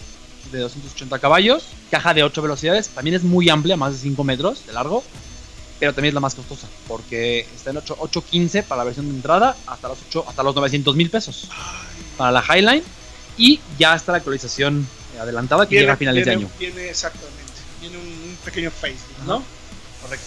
[0.51, 4.65] de 280 caballos, caja de 8 velocidades, también es muy amplia, más de 5 metros
[4.67, 5.04] de largo,
[5.80, 9.15] pero también es la más costosa, porque está en 8 8.15 para la versión de
[9.15, 11.49] entrada, hasta los, 8, hasta los 900 mil pesos
[12.17, 12.84] para la Highline,
[13.38, 14.88] y ya está la actualización
[15.19, 16.54] adelantada que Viene- llega a finales viene- de año.
[16.60, 17.36] Viene exactamente.
[17.82, 19.43] Viene un, un pequeño face, ¿no?
[20.01, 20.25] Correcto.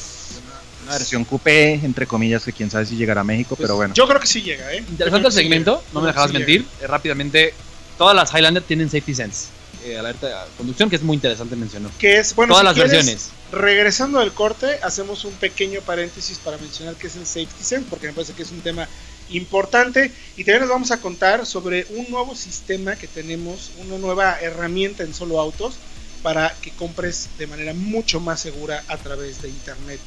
[0.84, 3.92] Una versión coupé, entre comillas, que quién sabe si llegará a México, Pues, pero bueno.
[3.94, 4.78] Yo creo que sí llega, ¿eh?
[4.78, 5.90] Interesante que el segmento, llega.
[5.92, 6.66] no me dejarás que sí mentir.
[6.80, 7.54] Eh, rápidamente,
[7.98, 9.48] todas las Highlander tienen safety sense.
[9.84, 11.90] eh, alerta de conducción, que es muy interesante mencionar.
[11.90, 11.98] llega.
[12.00, 13.30] Que es, bueno, Todas si las quieres, versiones.
[13.52, 18.06] Regresando del corte, hacemos un pequeño paréntesis para mencionar qué es el Safety Sense, porque
[18.08, 18.88] me parece que es un tema
[19.30, 20.12] importante.
[20.36, 25.02] Y también nos vamos a contar sobre un nuevo sistema que tenemos, una nueva herramienta
[25.02, 25.76] en solo autos
[26.22, 30.00] para que compres de manera mucho más segura a través de internet.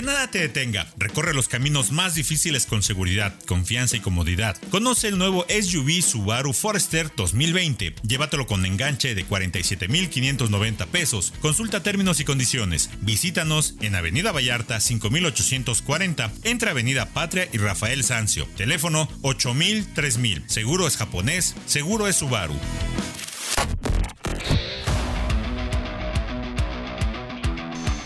[0.00, 0.90] Que nada te detenga.
[0.96, 4.56] Recorre los caminos más difíciles con seguridad, confianza y comodidad.
[4.70, 7.96] Conoce el nuevo SUV Subaru Forester 2020.
[8.02, 11.34] Llévatelo con enganche de 47,590 pesos.
[11.42, 12.88] Consulta términos y condiciones.
[13.02, 18.48] Visítanos en Avenida Vallarta 5840, entre Avenida Patria y Rafael Sancio.
[18.56, 20.44] Teléfono 8000 3000.
[20.46, 22.58] Seguro es japonés, seguro es Subaru.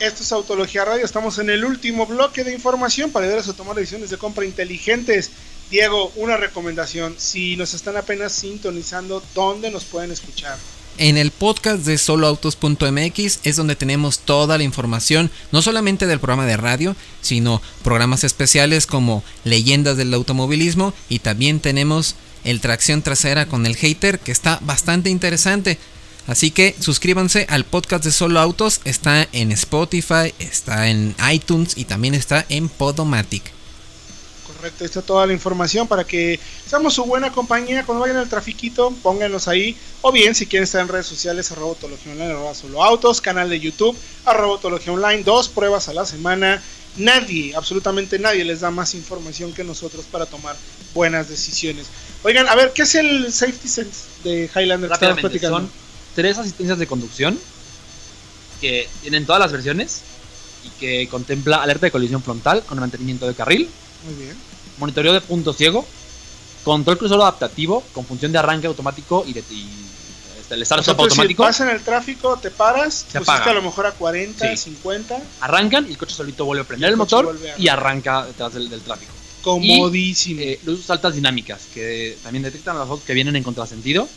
[0.05, 3.75] Esto es Autología Radio, estamos en el último bloque de información para ayudarles a tomar
[3.75, 5.31] decisiones de compra inteligentes.
[5.71, 10.59] Diego, una recomendación, si nos están apenas sintonizando, ¿dónde nos pueden escuchar?
[10.99, 16.45] En el podcast de soloautos.mx es donde tenemos toda la información, no solamente del programa
[16.45, 22.15] de radio, sino programas especiales como Leyendas del Automovilismo y también tenemos
[22.45, 25.79] el Tracción Trasera con el Hater que está bastante interesante.
[26.27, 31.85] Así que suscríbanse al podcast de Solo Autos, está en Spotify, está en iTunes y
[31.85, 33.43] también está en Podomatic.
[34.47, 37.85] Correcto, está toda la información para que seamos su buena compañía.
[37.85, 39.77] Cuando vayan al trafiquito, pónganlos ahí.
[40.01, 43.51] O bien, si quieren estar en redes sociales, arroba autología online, arroba solo autos, canal
[43.51, 46.63] de YouTube, arroba autología online, dos pruebas a la semana.
[46.97, 50.57] Nadie, absolutamente nadie les da más información que nosotros para tomar
[50.95, 51.87] buenas decisiones.
[52.23, 55.59] Oigan, a ver, ¿qué es el Safety Sense de Highlander Rápidamente, platicando?
[55.59, 55.84] son
[56.15, 57.39] tres asistencias de conducción
[58.61, 60.03] que tienen todas las versiones
[60.65, 63.69] y que contempla alerta de colisión frontal con mantenimiento de carril,
[64.07, 64.37] Muy bien.
[64.79, 65.87] monitoreo de punto ciego,
[66.65, 69.69] control crucero adaptativo con función de arranque automático y, de, y,
[70.41, 71.43] este, el O start sea, stop tú, si automático.
[71.43, 74.71] vas en el tráfico, te paras, Se pusiste a lo mejor a 40, Sí.
[74.71, 78.25] 50, Arrancan y el coche solito vuelve a prender Y el el motor y arranca
[78.25, 79.13] detrás del, del tráfico.
[79.43, 80.41] comodísimo.
[80.41, 84.09] Eh, luces altas dinámicas que también detectan los autos que vienen en contrasentido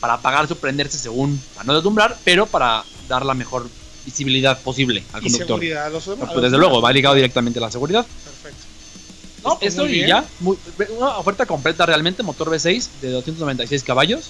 [0.00, 3.68] para apagarse o prenderse según, para no deslumbrar, pero para dar la mejor
[4.04, 5.46] visibilidad posible al y conductor.
[5.60, 5.86] seguridad.
[5.86, 8.06] a los- a Pues, los desde luego, va ligado directamente a la seguridad.
[8.24, 8.64] Perfecto.
[9.44, 10.24] No, Está eso y ya.
[10.40, 10.56] muy-
[10.98, 14.24] una oferta completa realmente, motor V6 de 296 caballos.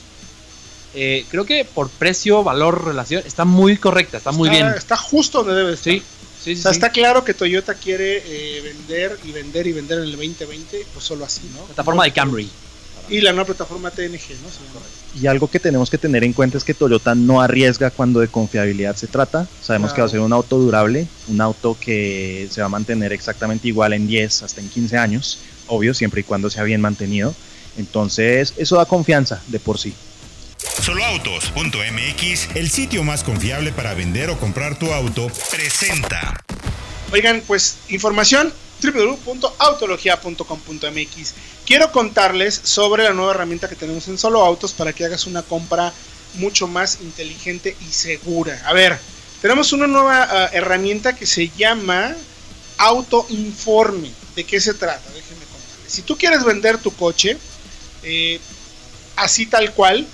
[0.94, 4.66] Eh, creo que por precio, valor, relación, está muy correcta, está muy bien.
[4.68, 5.92] Está justo donde debe estar.
[5.92, 6.58] Sí, sí, sí.
[6.58, 6.76] O sea, sí.
[6.76, 11.04] está claro que Toyota quiere eh, vender y vender y vender en el 2020, pues
[11.04, 11.62] solo así, ¿no?
[11.66, 12.50] Plataforma de Camry.
[13.10, 15.20] Y la nueva plataforma TNG, ¿no?
[15.20, 18.28] Y algo que tenemos que tener en cuenta es que Toyota no arriesga cuando de
[18.28, 19.48] confiabilidad se trata.
[19.60, 23.12] Sabemos que va a ser un auto durable, un auto que se va a mantener
[23.12, 27.34] exactamente igual en 10 hasta en 15 años, obvio, siempre y cuando sea bien mantenido.
[27.76, 29.92] Entonces, eso da confianza de por sí.
[30.80, 36.40] Soloautos.mx, el sitio más confiable para vender o comprar tu auto, presenta.
[37.12, 41.34] Oigan, pues información www.autologia.com.mx.
[41.66, 45.42] Quiero contarles sobre la nueva herramienta que tenemos en Solo Autos para que hagas una
[45.42, 45.92] compra
[46.34, 48.60] mucho más inteligente y segura.
[48.66, 48.98] A ver,
[49.40, 52.14] tenemos una nueva ah, herramienta que se llama
[52.78, 54.10] Auto Informe.
[54.34, 55.10] ¿De qué se trata?
[55.12, 55.92] Déjenme contarles.
[55.92, 57.36] Si tú quieres vender tu coche,
[58.02, 58.40] eh,
[59.16, 60.06] así tal cual,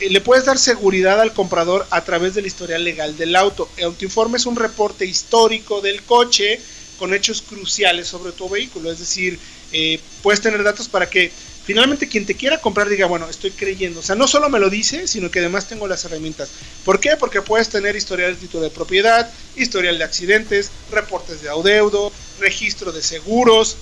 [0.00, 3.68] eh, le puedes dar seguridad al comprador a través del historial legal del auto.
[3.76, 6.60] El autoinforme es un reporte histórico del coche
[6.98, 8.90] con hechos cruciales sobre tu vehículo.
[8.90, 9.38] Es decir,
[9.72, 11.30] eh, puedes tener datos para que
[11.64, 14.00] finalmente quien te quiera comprar diga, bueno, estoy creyendo.
[14.00, 16.50] O sea, no solo me lo dice, sino que además tengo las herramientas.
[16.84, 17.16] ¿Por qué?
[17.18, 22.92] Porque puedes tener historial de título de propiedad, historial de accidentes, reportes de adeudo, registro
[22.92, 23.76] de seguros.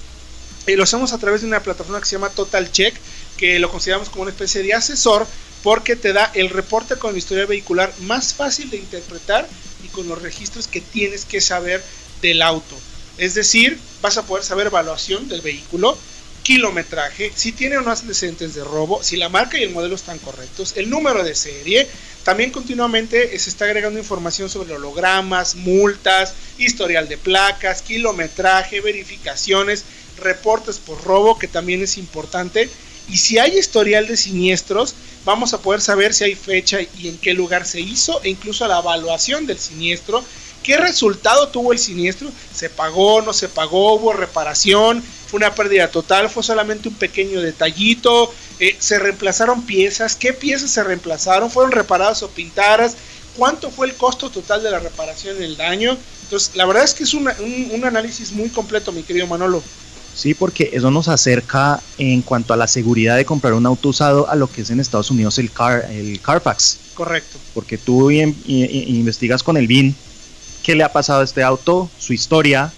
[0.67, 2.95] Y lo hacemos a través de una plataforma que se llama Total Check,
[3.37, 5.27] que lo consideramos como una especie de asesor
[5.63, 9.49] porque te da el reporte con la historia vehicular más fácil de interpretar
[9.85, 11.83] y con los registros que tienes que saber
[12.23, 12.77] del auto.
[13.21, 15.97] Es decir, vas a poder saber evaluación del vehículo,
[16.43, 20.19] kilometraje, si tiene o no antecedentes de robo, si la marca y el modelo están
[20.21, 21.87] correctos, el número de serie.
[22.25, 29.85] También continuamente se está agregando información sobre hologramas, multas, historial de placas, kilometraje, verificaciones,
[30.17, 32.71] reportes por robo, que también es importante.
[33.11, 34.95] Y si hay historial de siniestros,
[35.27, 38.67] vamos a poder saber si hay fecha y en qué lugar se hizo e incluso
[38.67, 40.25] la evaluación del siniestro.
[40.63, 42.31] ¿Qué resultado tuvo el siniestro?
[42.55, 43.23] ¿Se pagó?
[43.23, 43.95] ¿No se pagó?
[43.95, 45.03] ¿Hubo reparación?
[45.27, 46.29] ¿Fue una pérdida total?
[46.29, 48.33] ¿Fue solamente un pequeño detallito?
[48.59, 50.17] Eh, ¿Se reemplazaron piezas?
[50.17, 51.51] ¿Qué piezas se reemplazaron?
[51.51, 52.97] ¿Fueron reparadas o pintadas?
[53.37, 55.97] ¿Cuánto fue el costo total de la reparación del daño?
[56.25, 57.29] Entonces, la verdad es que es un,
[57.73, 59.63] un análisis muy completo, mi querido Manolo.
[60.15, 64.29] Sí, porque eso nos acerca en cuanto a la seguridad de comprar un auto usado
[64.29, 66.79] a lo que es en Estados Unidos el car el Carfax.
[66.95, 67.39] Correcto.
[67.55, 69.97] Porque tú investigas con el BIN
[70.63, 72.73] qué le ha pasado a este auto, su historia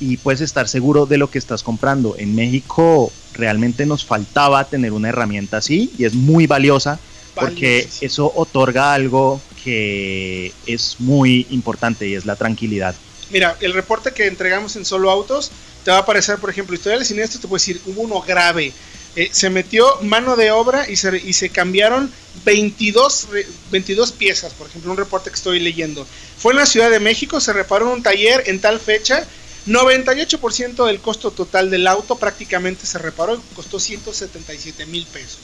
[0.00, 2.14] y puedes estar seguro de lo que estás comprando.
[2.18, 6.98] En México realmente nos faltaba tener una herramienta así y es muy valiosa
[7.34, 12.94] porque eso otorga algo que es muy importante y es la tranquilidad.
[13.30, 15.52] Mira, el reporte que entregamos en Solo Autos
[15.84, 18.72] te va a aparecer, por ejemplo, historia de siniestro, te puede decir, hubo uno grave.
[19.16, 22.12] Eh, se metió mano de obra y se, y se cambiaron
[22.44, 23.28] 22,
[23.70, 26.06] 22 piezas, por ejemplo, un reporte que estoy leyendo.
[26.38, 29.26] Fue en la Ciudad de México, se reparó en un taller en tal fecha,
[29.66, 35.40] 98% del costo total del auto prácticamente se reparó, costó 177 mil pesos.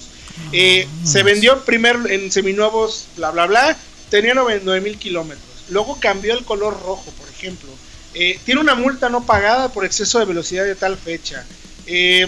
[0.52, 3.76] Eh, se vendió primero en seminuevos, bla, bla, bla,
[4.10, 5.44] tenía 99 mil kilómetros.
[5.68, 7.68] Luego cambió el color rojo, por ejemplo.
[8.14, 11.44] Eh, tiene una multa no pagada por exceso de velocidad de tal fecha.
[11.86, 12.26] Eh,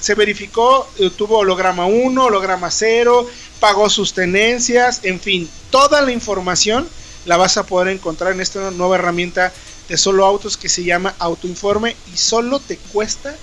[0.00, 3.26] se verificó, eh, tuvo holograma 1, holograma 0,
[3.60, 6.88] pagó sus tenencias, en fin, toda la información
[7.24, 9.52] la vas a poder encontrar en esta nueva herramienta
[9.88, 13.34] de solo autos que se llama Autoinforme y solo te cuesta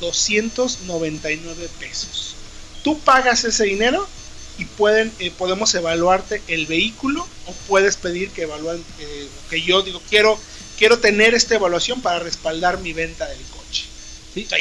[0.00, 2.34] 299 pesos.
[2.82, 4.06] Tú pagas ese dinero
[4.58, 8.82] y pueden, podemos evaluarte el vehículo o puedes pedir que evalúen,
[9.50, 10.38] que yo digo, quiero
[10.76, 13.55] quiero tener esta evaluación para respaldar mi venta del coche.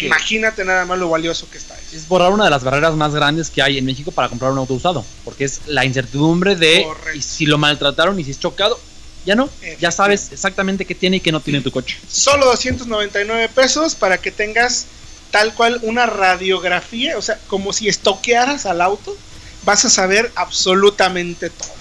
[0.01, 1.75] Imagínate nada más lo valioso que está.
[1.93, 4.57] Es borrar una de las barreras más grandes que hay en México para comprar un
[4.57, 6.85] auto usado, porque es la incertidumbre de
[7.21, 8.79] si lo maltrataron y si es chocado.
[9.25, 9.49] Ya no,
[9.79, 11.97] ya sabes exactamente qué tiene y qué no tiene tu coche.
[12.07, 14.85] Solo 299 pesos para que tengas
[15.31, 19.17] tal cual una radiografía, o sea, como si estoquearas al auto,
[19.65, 21.73] vas a saber absolutamente todo.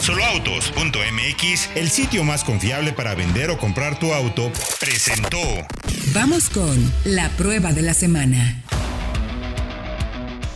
[0.00, 5.38] Soloautos.mx, el sitio más confiable para vender o comprar tu auto, presentó.
[6.12, 8.62] Vamos con la prueba de la semana.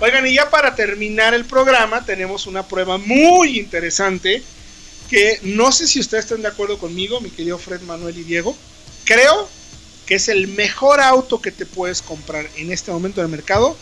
[0.01, 4.43] Oigan, y ya para terminar el programa, tenemos una prueba muy interesante
[5.09, 8.57] que no sé si ustedes están de acuerdo conmigo, mi querido Fred, Manuel y Diego.
[9.05, 9.49] Creo
[10.07, 13.77] que es el mejor auto que te puedes comprar en este momento en el mercado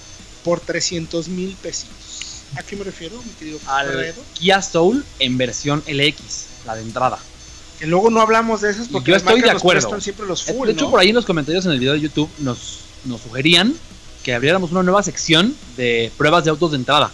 [0.44, 2.09] por 300 mil pesitos.
[2.56, 7.18] ¿A qué me refiero, mi querido Al Kia Soul en versión LX, la de entrada.
[7.78, 10.00] Que luego no hablamos de esas porque yo estoy de acuerdo.
[10.00, 12.28] siempre los full, De hecho, por ahí en los comentarios en el video de YouTube
[12.38, 13.74] nos, nos sugerían
[14.22, 17.10] que abriéramos una nueva sección de pruebas de autos de entrada.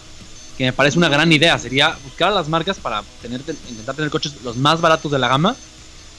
[0.57, 1.57] Que me parece una gran idea.
[1.59, 5.27] Sería buscar a las marcas para tener, intentar tener coches los más baratos de la
[5.27, 5.55] gama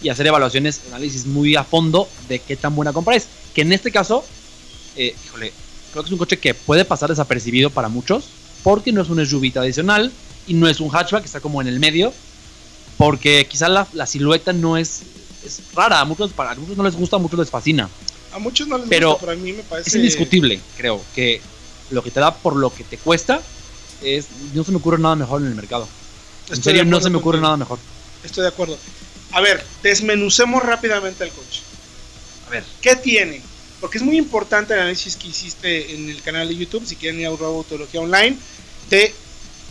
[0.01, 3.27] y hacer evaluaciones, análisis muy a fondo de qué tan buena compra es.
[3.55, 4.25] Que en este caso,
[4.97, 5.53] eh, híjole,
[5.93, 8.25] creo que es un coche que puede pasar desapercibido para muchos,
[8.69, 10.13] porque no es un SUV tradicional
[10.47, 12.13] y no es un hatchback, está como en el medio,
[12.99, 15.01] porque quizás la, silueta no es,
[15.43, 17.89] es rara, a muchos, para, muchos no les gusta, a muchos les fascina.
[18.31, 19.89] A muchos no les pero gusta, pero a mí me parece...
[19.89, 21.41] Es indiscutible, creo, que
[21.91, 23.41] lo que te da por lo que te cuesta
[24.03, 24.27] es...
[24.53, 25.89] No se me ocurre nada mejor en el mercado.
[26.51, 27.79] en serio, no se me ocurre nada mejor.
[28.23, 28.77] Estoy de acuerdo.
[29.33, 31.63] A ver, desmenucemos rápidamente el coche.
[32.47, 32.65] A ver.
[32.83, 33.41] ¿Qué tiene?
[33.81, 37.21] Porque es muy importante el análisis que hiciste en el canal de YouTube, si quieren
[37.21, 38.37] ir a Autología Online,
[38.91, 39.15] de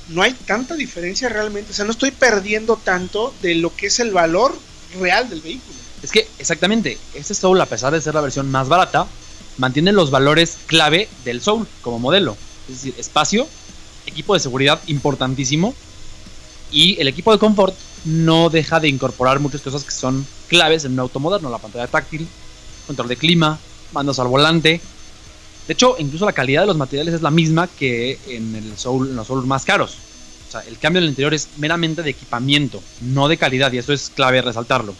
[0.10, 4.00] no hay tanta diferencia realmente, o sea, no estoy perdiendo tanto de lo que es
[4.00, 4.58] el valor
[5.00, 5.78] real del vehículo.
[6.02, 9.08] Es que, exactamente, este Soul, a pesar de ser la versión más barata,
[9.58, 12.38] mantiene los valores clave del Soul como modelo.
[12.70, 13.48] Es decir, espacio,
[14.06, 15.74] equipo de seguridad importantísimo
[16.72, 20.94] y el equipo de confort no deja de incorporar muchas cosas que son claves en
[20.94, 22.28] un auto moderno, la pantalla táctil,
[22.86, 23.60] control de clima,
[23.92, 24.82] mandos al volante.
[25.68, 29.16] De hecho, incluso la calidad de los materiales es la misma que en, el Soul,
[29.16, 29.96] los Soul más caros.
[30.48, 33.80] O sea, el cambio en el interior es meramente de equipamiento, no de calidad, y
[33.80, 34.96] eso es clave resaltarlo.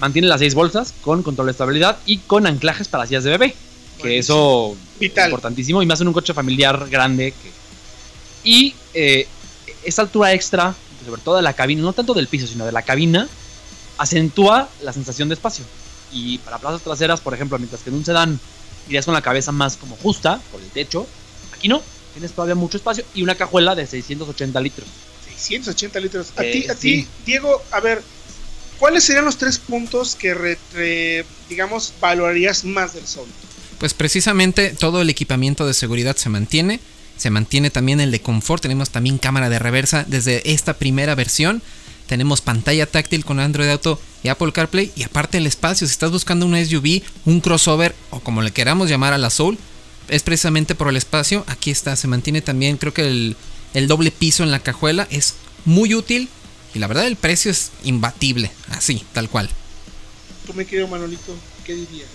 [0.00, 3.54] Mantiene las seis bolsas con control de estabilidad y con anclajes para sillas de bebé.
[4.02, 5.26] Que eso Vital.
[5.28, 5.82] Importantísimo.
[5.82, 7.32] Y más en un coche familiar grande.
[7.32, 7.50] que-
[8.48, 9.28] Y eh,
[9.84, 10.74] esa altura extra,
[11.06, 13.28] sobre todo de la cabina, no tanto del piso, sino de la cabina,
[13.98, 15.64] acentúa la sensación de espacio.
[16.12, 18.40] Y para plazas traseras, por ejemplo, mientras que en un sedán
[18.88, 21.06] irías con la cabeza más como justa por el techo,
[21.56, 21.82] aquí no.
[22.14, 24.88] Tienes todavía mucho espacio y una cajuela de 680 litros.
[25.36, 26.26] 680 litros.
[26.36, 26.80] A Eh, ti, a sí.
[27.02, 28.02] ti, Diego, a ver,
[28.78, 33.28] ¿cuáles serían los tres puntos que, re- re- digamos, valorarías más del Soul?
[33.78, 36.80] Pues precisamente todo el equipamiento de seguridad se mantiene.
[37.16, 38.62] Se mantiene también el de confort.
[38.62, 41.62] Tenemos también cámara de reversa desde esta primera versión.
[42.06, 44.92] Tenemos pantalla táctil con Android Auto y Apple CarPlay.
[44.96, 48.88] Y aparte el espacio, si estás buscando una SUV, un crossover o como le queramos
[48.88, 49.58] llamar a la Soul,
[50.08, 51.44] es precisamente por el espacio.
[51.46, 53.36] Aquí está, se mantiene también, creo que el,
[53.74, 56.28] el doble piso en la cajuela es muy útil.
[56.74, 59.50] Y la verdad el precio es imbatible, así, tal cual.
[60.46, 62.08] Tú, mi querido Manolito, ¿qué dirías?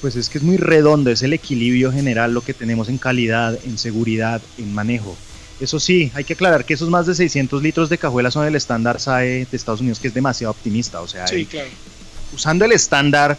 [0.00, 3.58] Pues es que es muy redondo, es el equilibrio general lo que tenemos en calidad,
[3.64, 5.16] en seguridad, en manejo.
[5.60, 8.54] Eso sí, hay que aclarar que esos más de 600 litros de cajuela son el
[8.54, 11.00] estándar SAE de Estados Unidos, que es demasiado optimista.
[11.00, 11.68] O sea, Sí, claro.
[12.32, 13.36] usando el estándar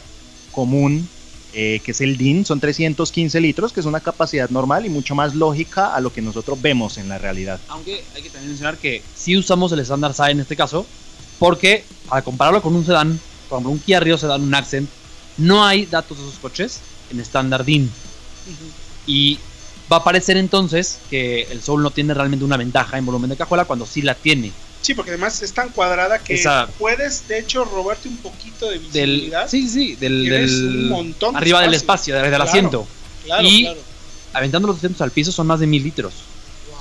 [0.52, 1.08] común,
[1.54, 5.16] eh, que es el DIN, son 315 litros, que es una capacidad normal y mucho
[5.16, 7.60] más lógica a lo que nosotros vemos en la realidad.
[7.70, 10.86] Aunque hay que también mencionar que sí usamos el estándar SAE en este caso,
[11.40, 13.18] porque para compararlo con un sedán,
[13.48, 14.90] por ejemplo, un Kia Rio sedán, un Accent,
[15.38, 17.86] no hay datos de esos coches en estándar DIN.
[17.86, 18.66] Ujú.
[19.08, 19.40] Y
[19.92, 23.38] va a parecer entonces que el Soul no tiene realmente una ventaja en volumen de
[23.38, 24.52] cajuela cuando sí la tiene.
[24.82, 28.80] Sí, porque además es tan cuadrada que Esa- puedes, de hecho, robarte un poquito de
[28.80, 28.80] Del,
[29.12, 29.50] visibilidad.
[29.50, 32.14] sí, sí, del, del- un montón de arriba del espacio.
[32.14, 32.44] espacio, del, del Claro.
[32.50, 32.88] asiento.
[33.26, 33.80] Claro, y- claro.
[34.32, 36.14] Aventando los asientos al piso son más de mil litros.
[36.70, 36.78] Wow.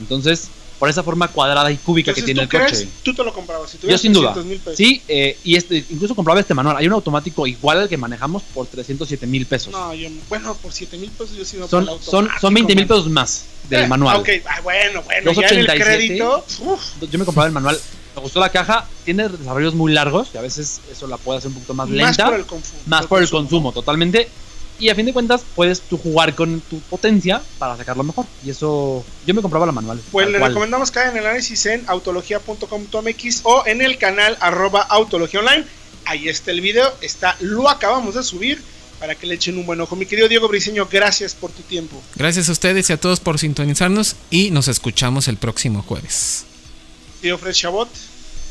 [0.00, 0.48] Entonces,
[0.78, 2.80] por esa forma cuadrada y cúbica que tiene ¿tú el crees?
[2.80, 2.88] coche.
[3.02, 3.70] Tú te lo comprabas.
[3.70, 4.32] Si Yo sin duda.
[4.34, 4.76] 300 mil pesos.
[4.76, 6.76] Sí, eh, y este, incluso compraba este manual.
[6.76, 9.72] Hay un automático igual al que manejamos por 307 mil pesos.
[9.72, 12.86] No, yo, bueno, por 7 mil pesos yo sí no son, son, son 20 mil
[12.86, 14.18] pesos más del Eh, manual.
[14.18, 15.84] Ok, ah, bueno, bueno, ya en el 287.
[15.84, 16.44] crédito.
[16.60, 17.78] uf, Yo me compraba el manual.
[18.14, 18.86] Me gustó la caja.
[19.04, 21.96] Tiene desarrollos muy largos y a veces eso la puede hacer un poquito más más
[21.96, 22.24] lenta.
[22.26, 22.44] por el
[22.86, 24.28] más por el consumo, totalmente.
[24.78, 28.26] Y a fin de cuentas, puedes tú jugar con tu potencia para sacarlo mejor.
[28.44, 30.00] Y eso, yo me compraba la manual.
[30.12, 30.50] Pues le cual.
[30.50, 35.64] recomendamos que hagan el análisis en autología.com.mx o en el canal arroba autología online.
[36.04, 38.62] Ahí está el video, está, lo acabamos de subir
[39.00, 39.96] para que le echen un buen ojo.
[39.96, 42.00] Mi querido Diego Briseño, gracias por tu tiempo.
[42.14, 46.44] Gracias a ustedes y a todos por sintonizarnos y nos escuchamos el próximo jueves.
[47.20, 47.88] Tío Fred Chabot,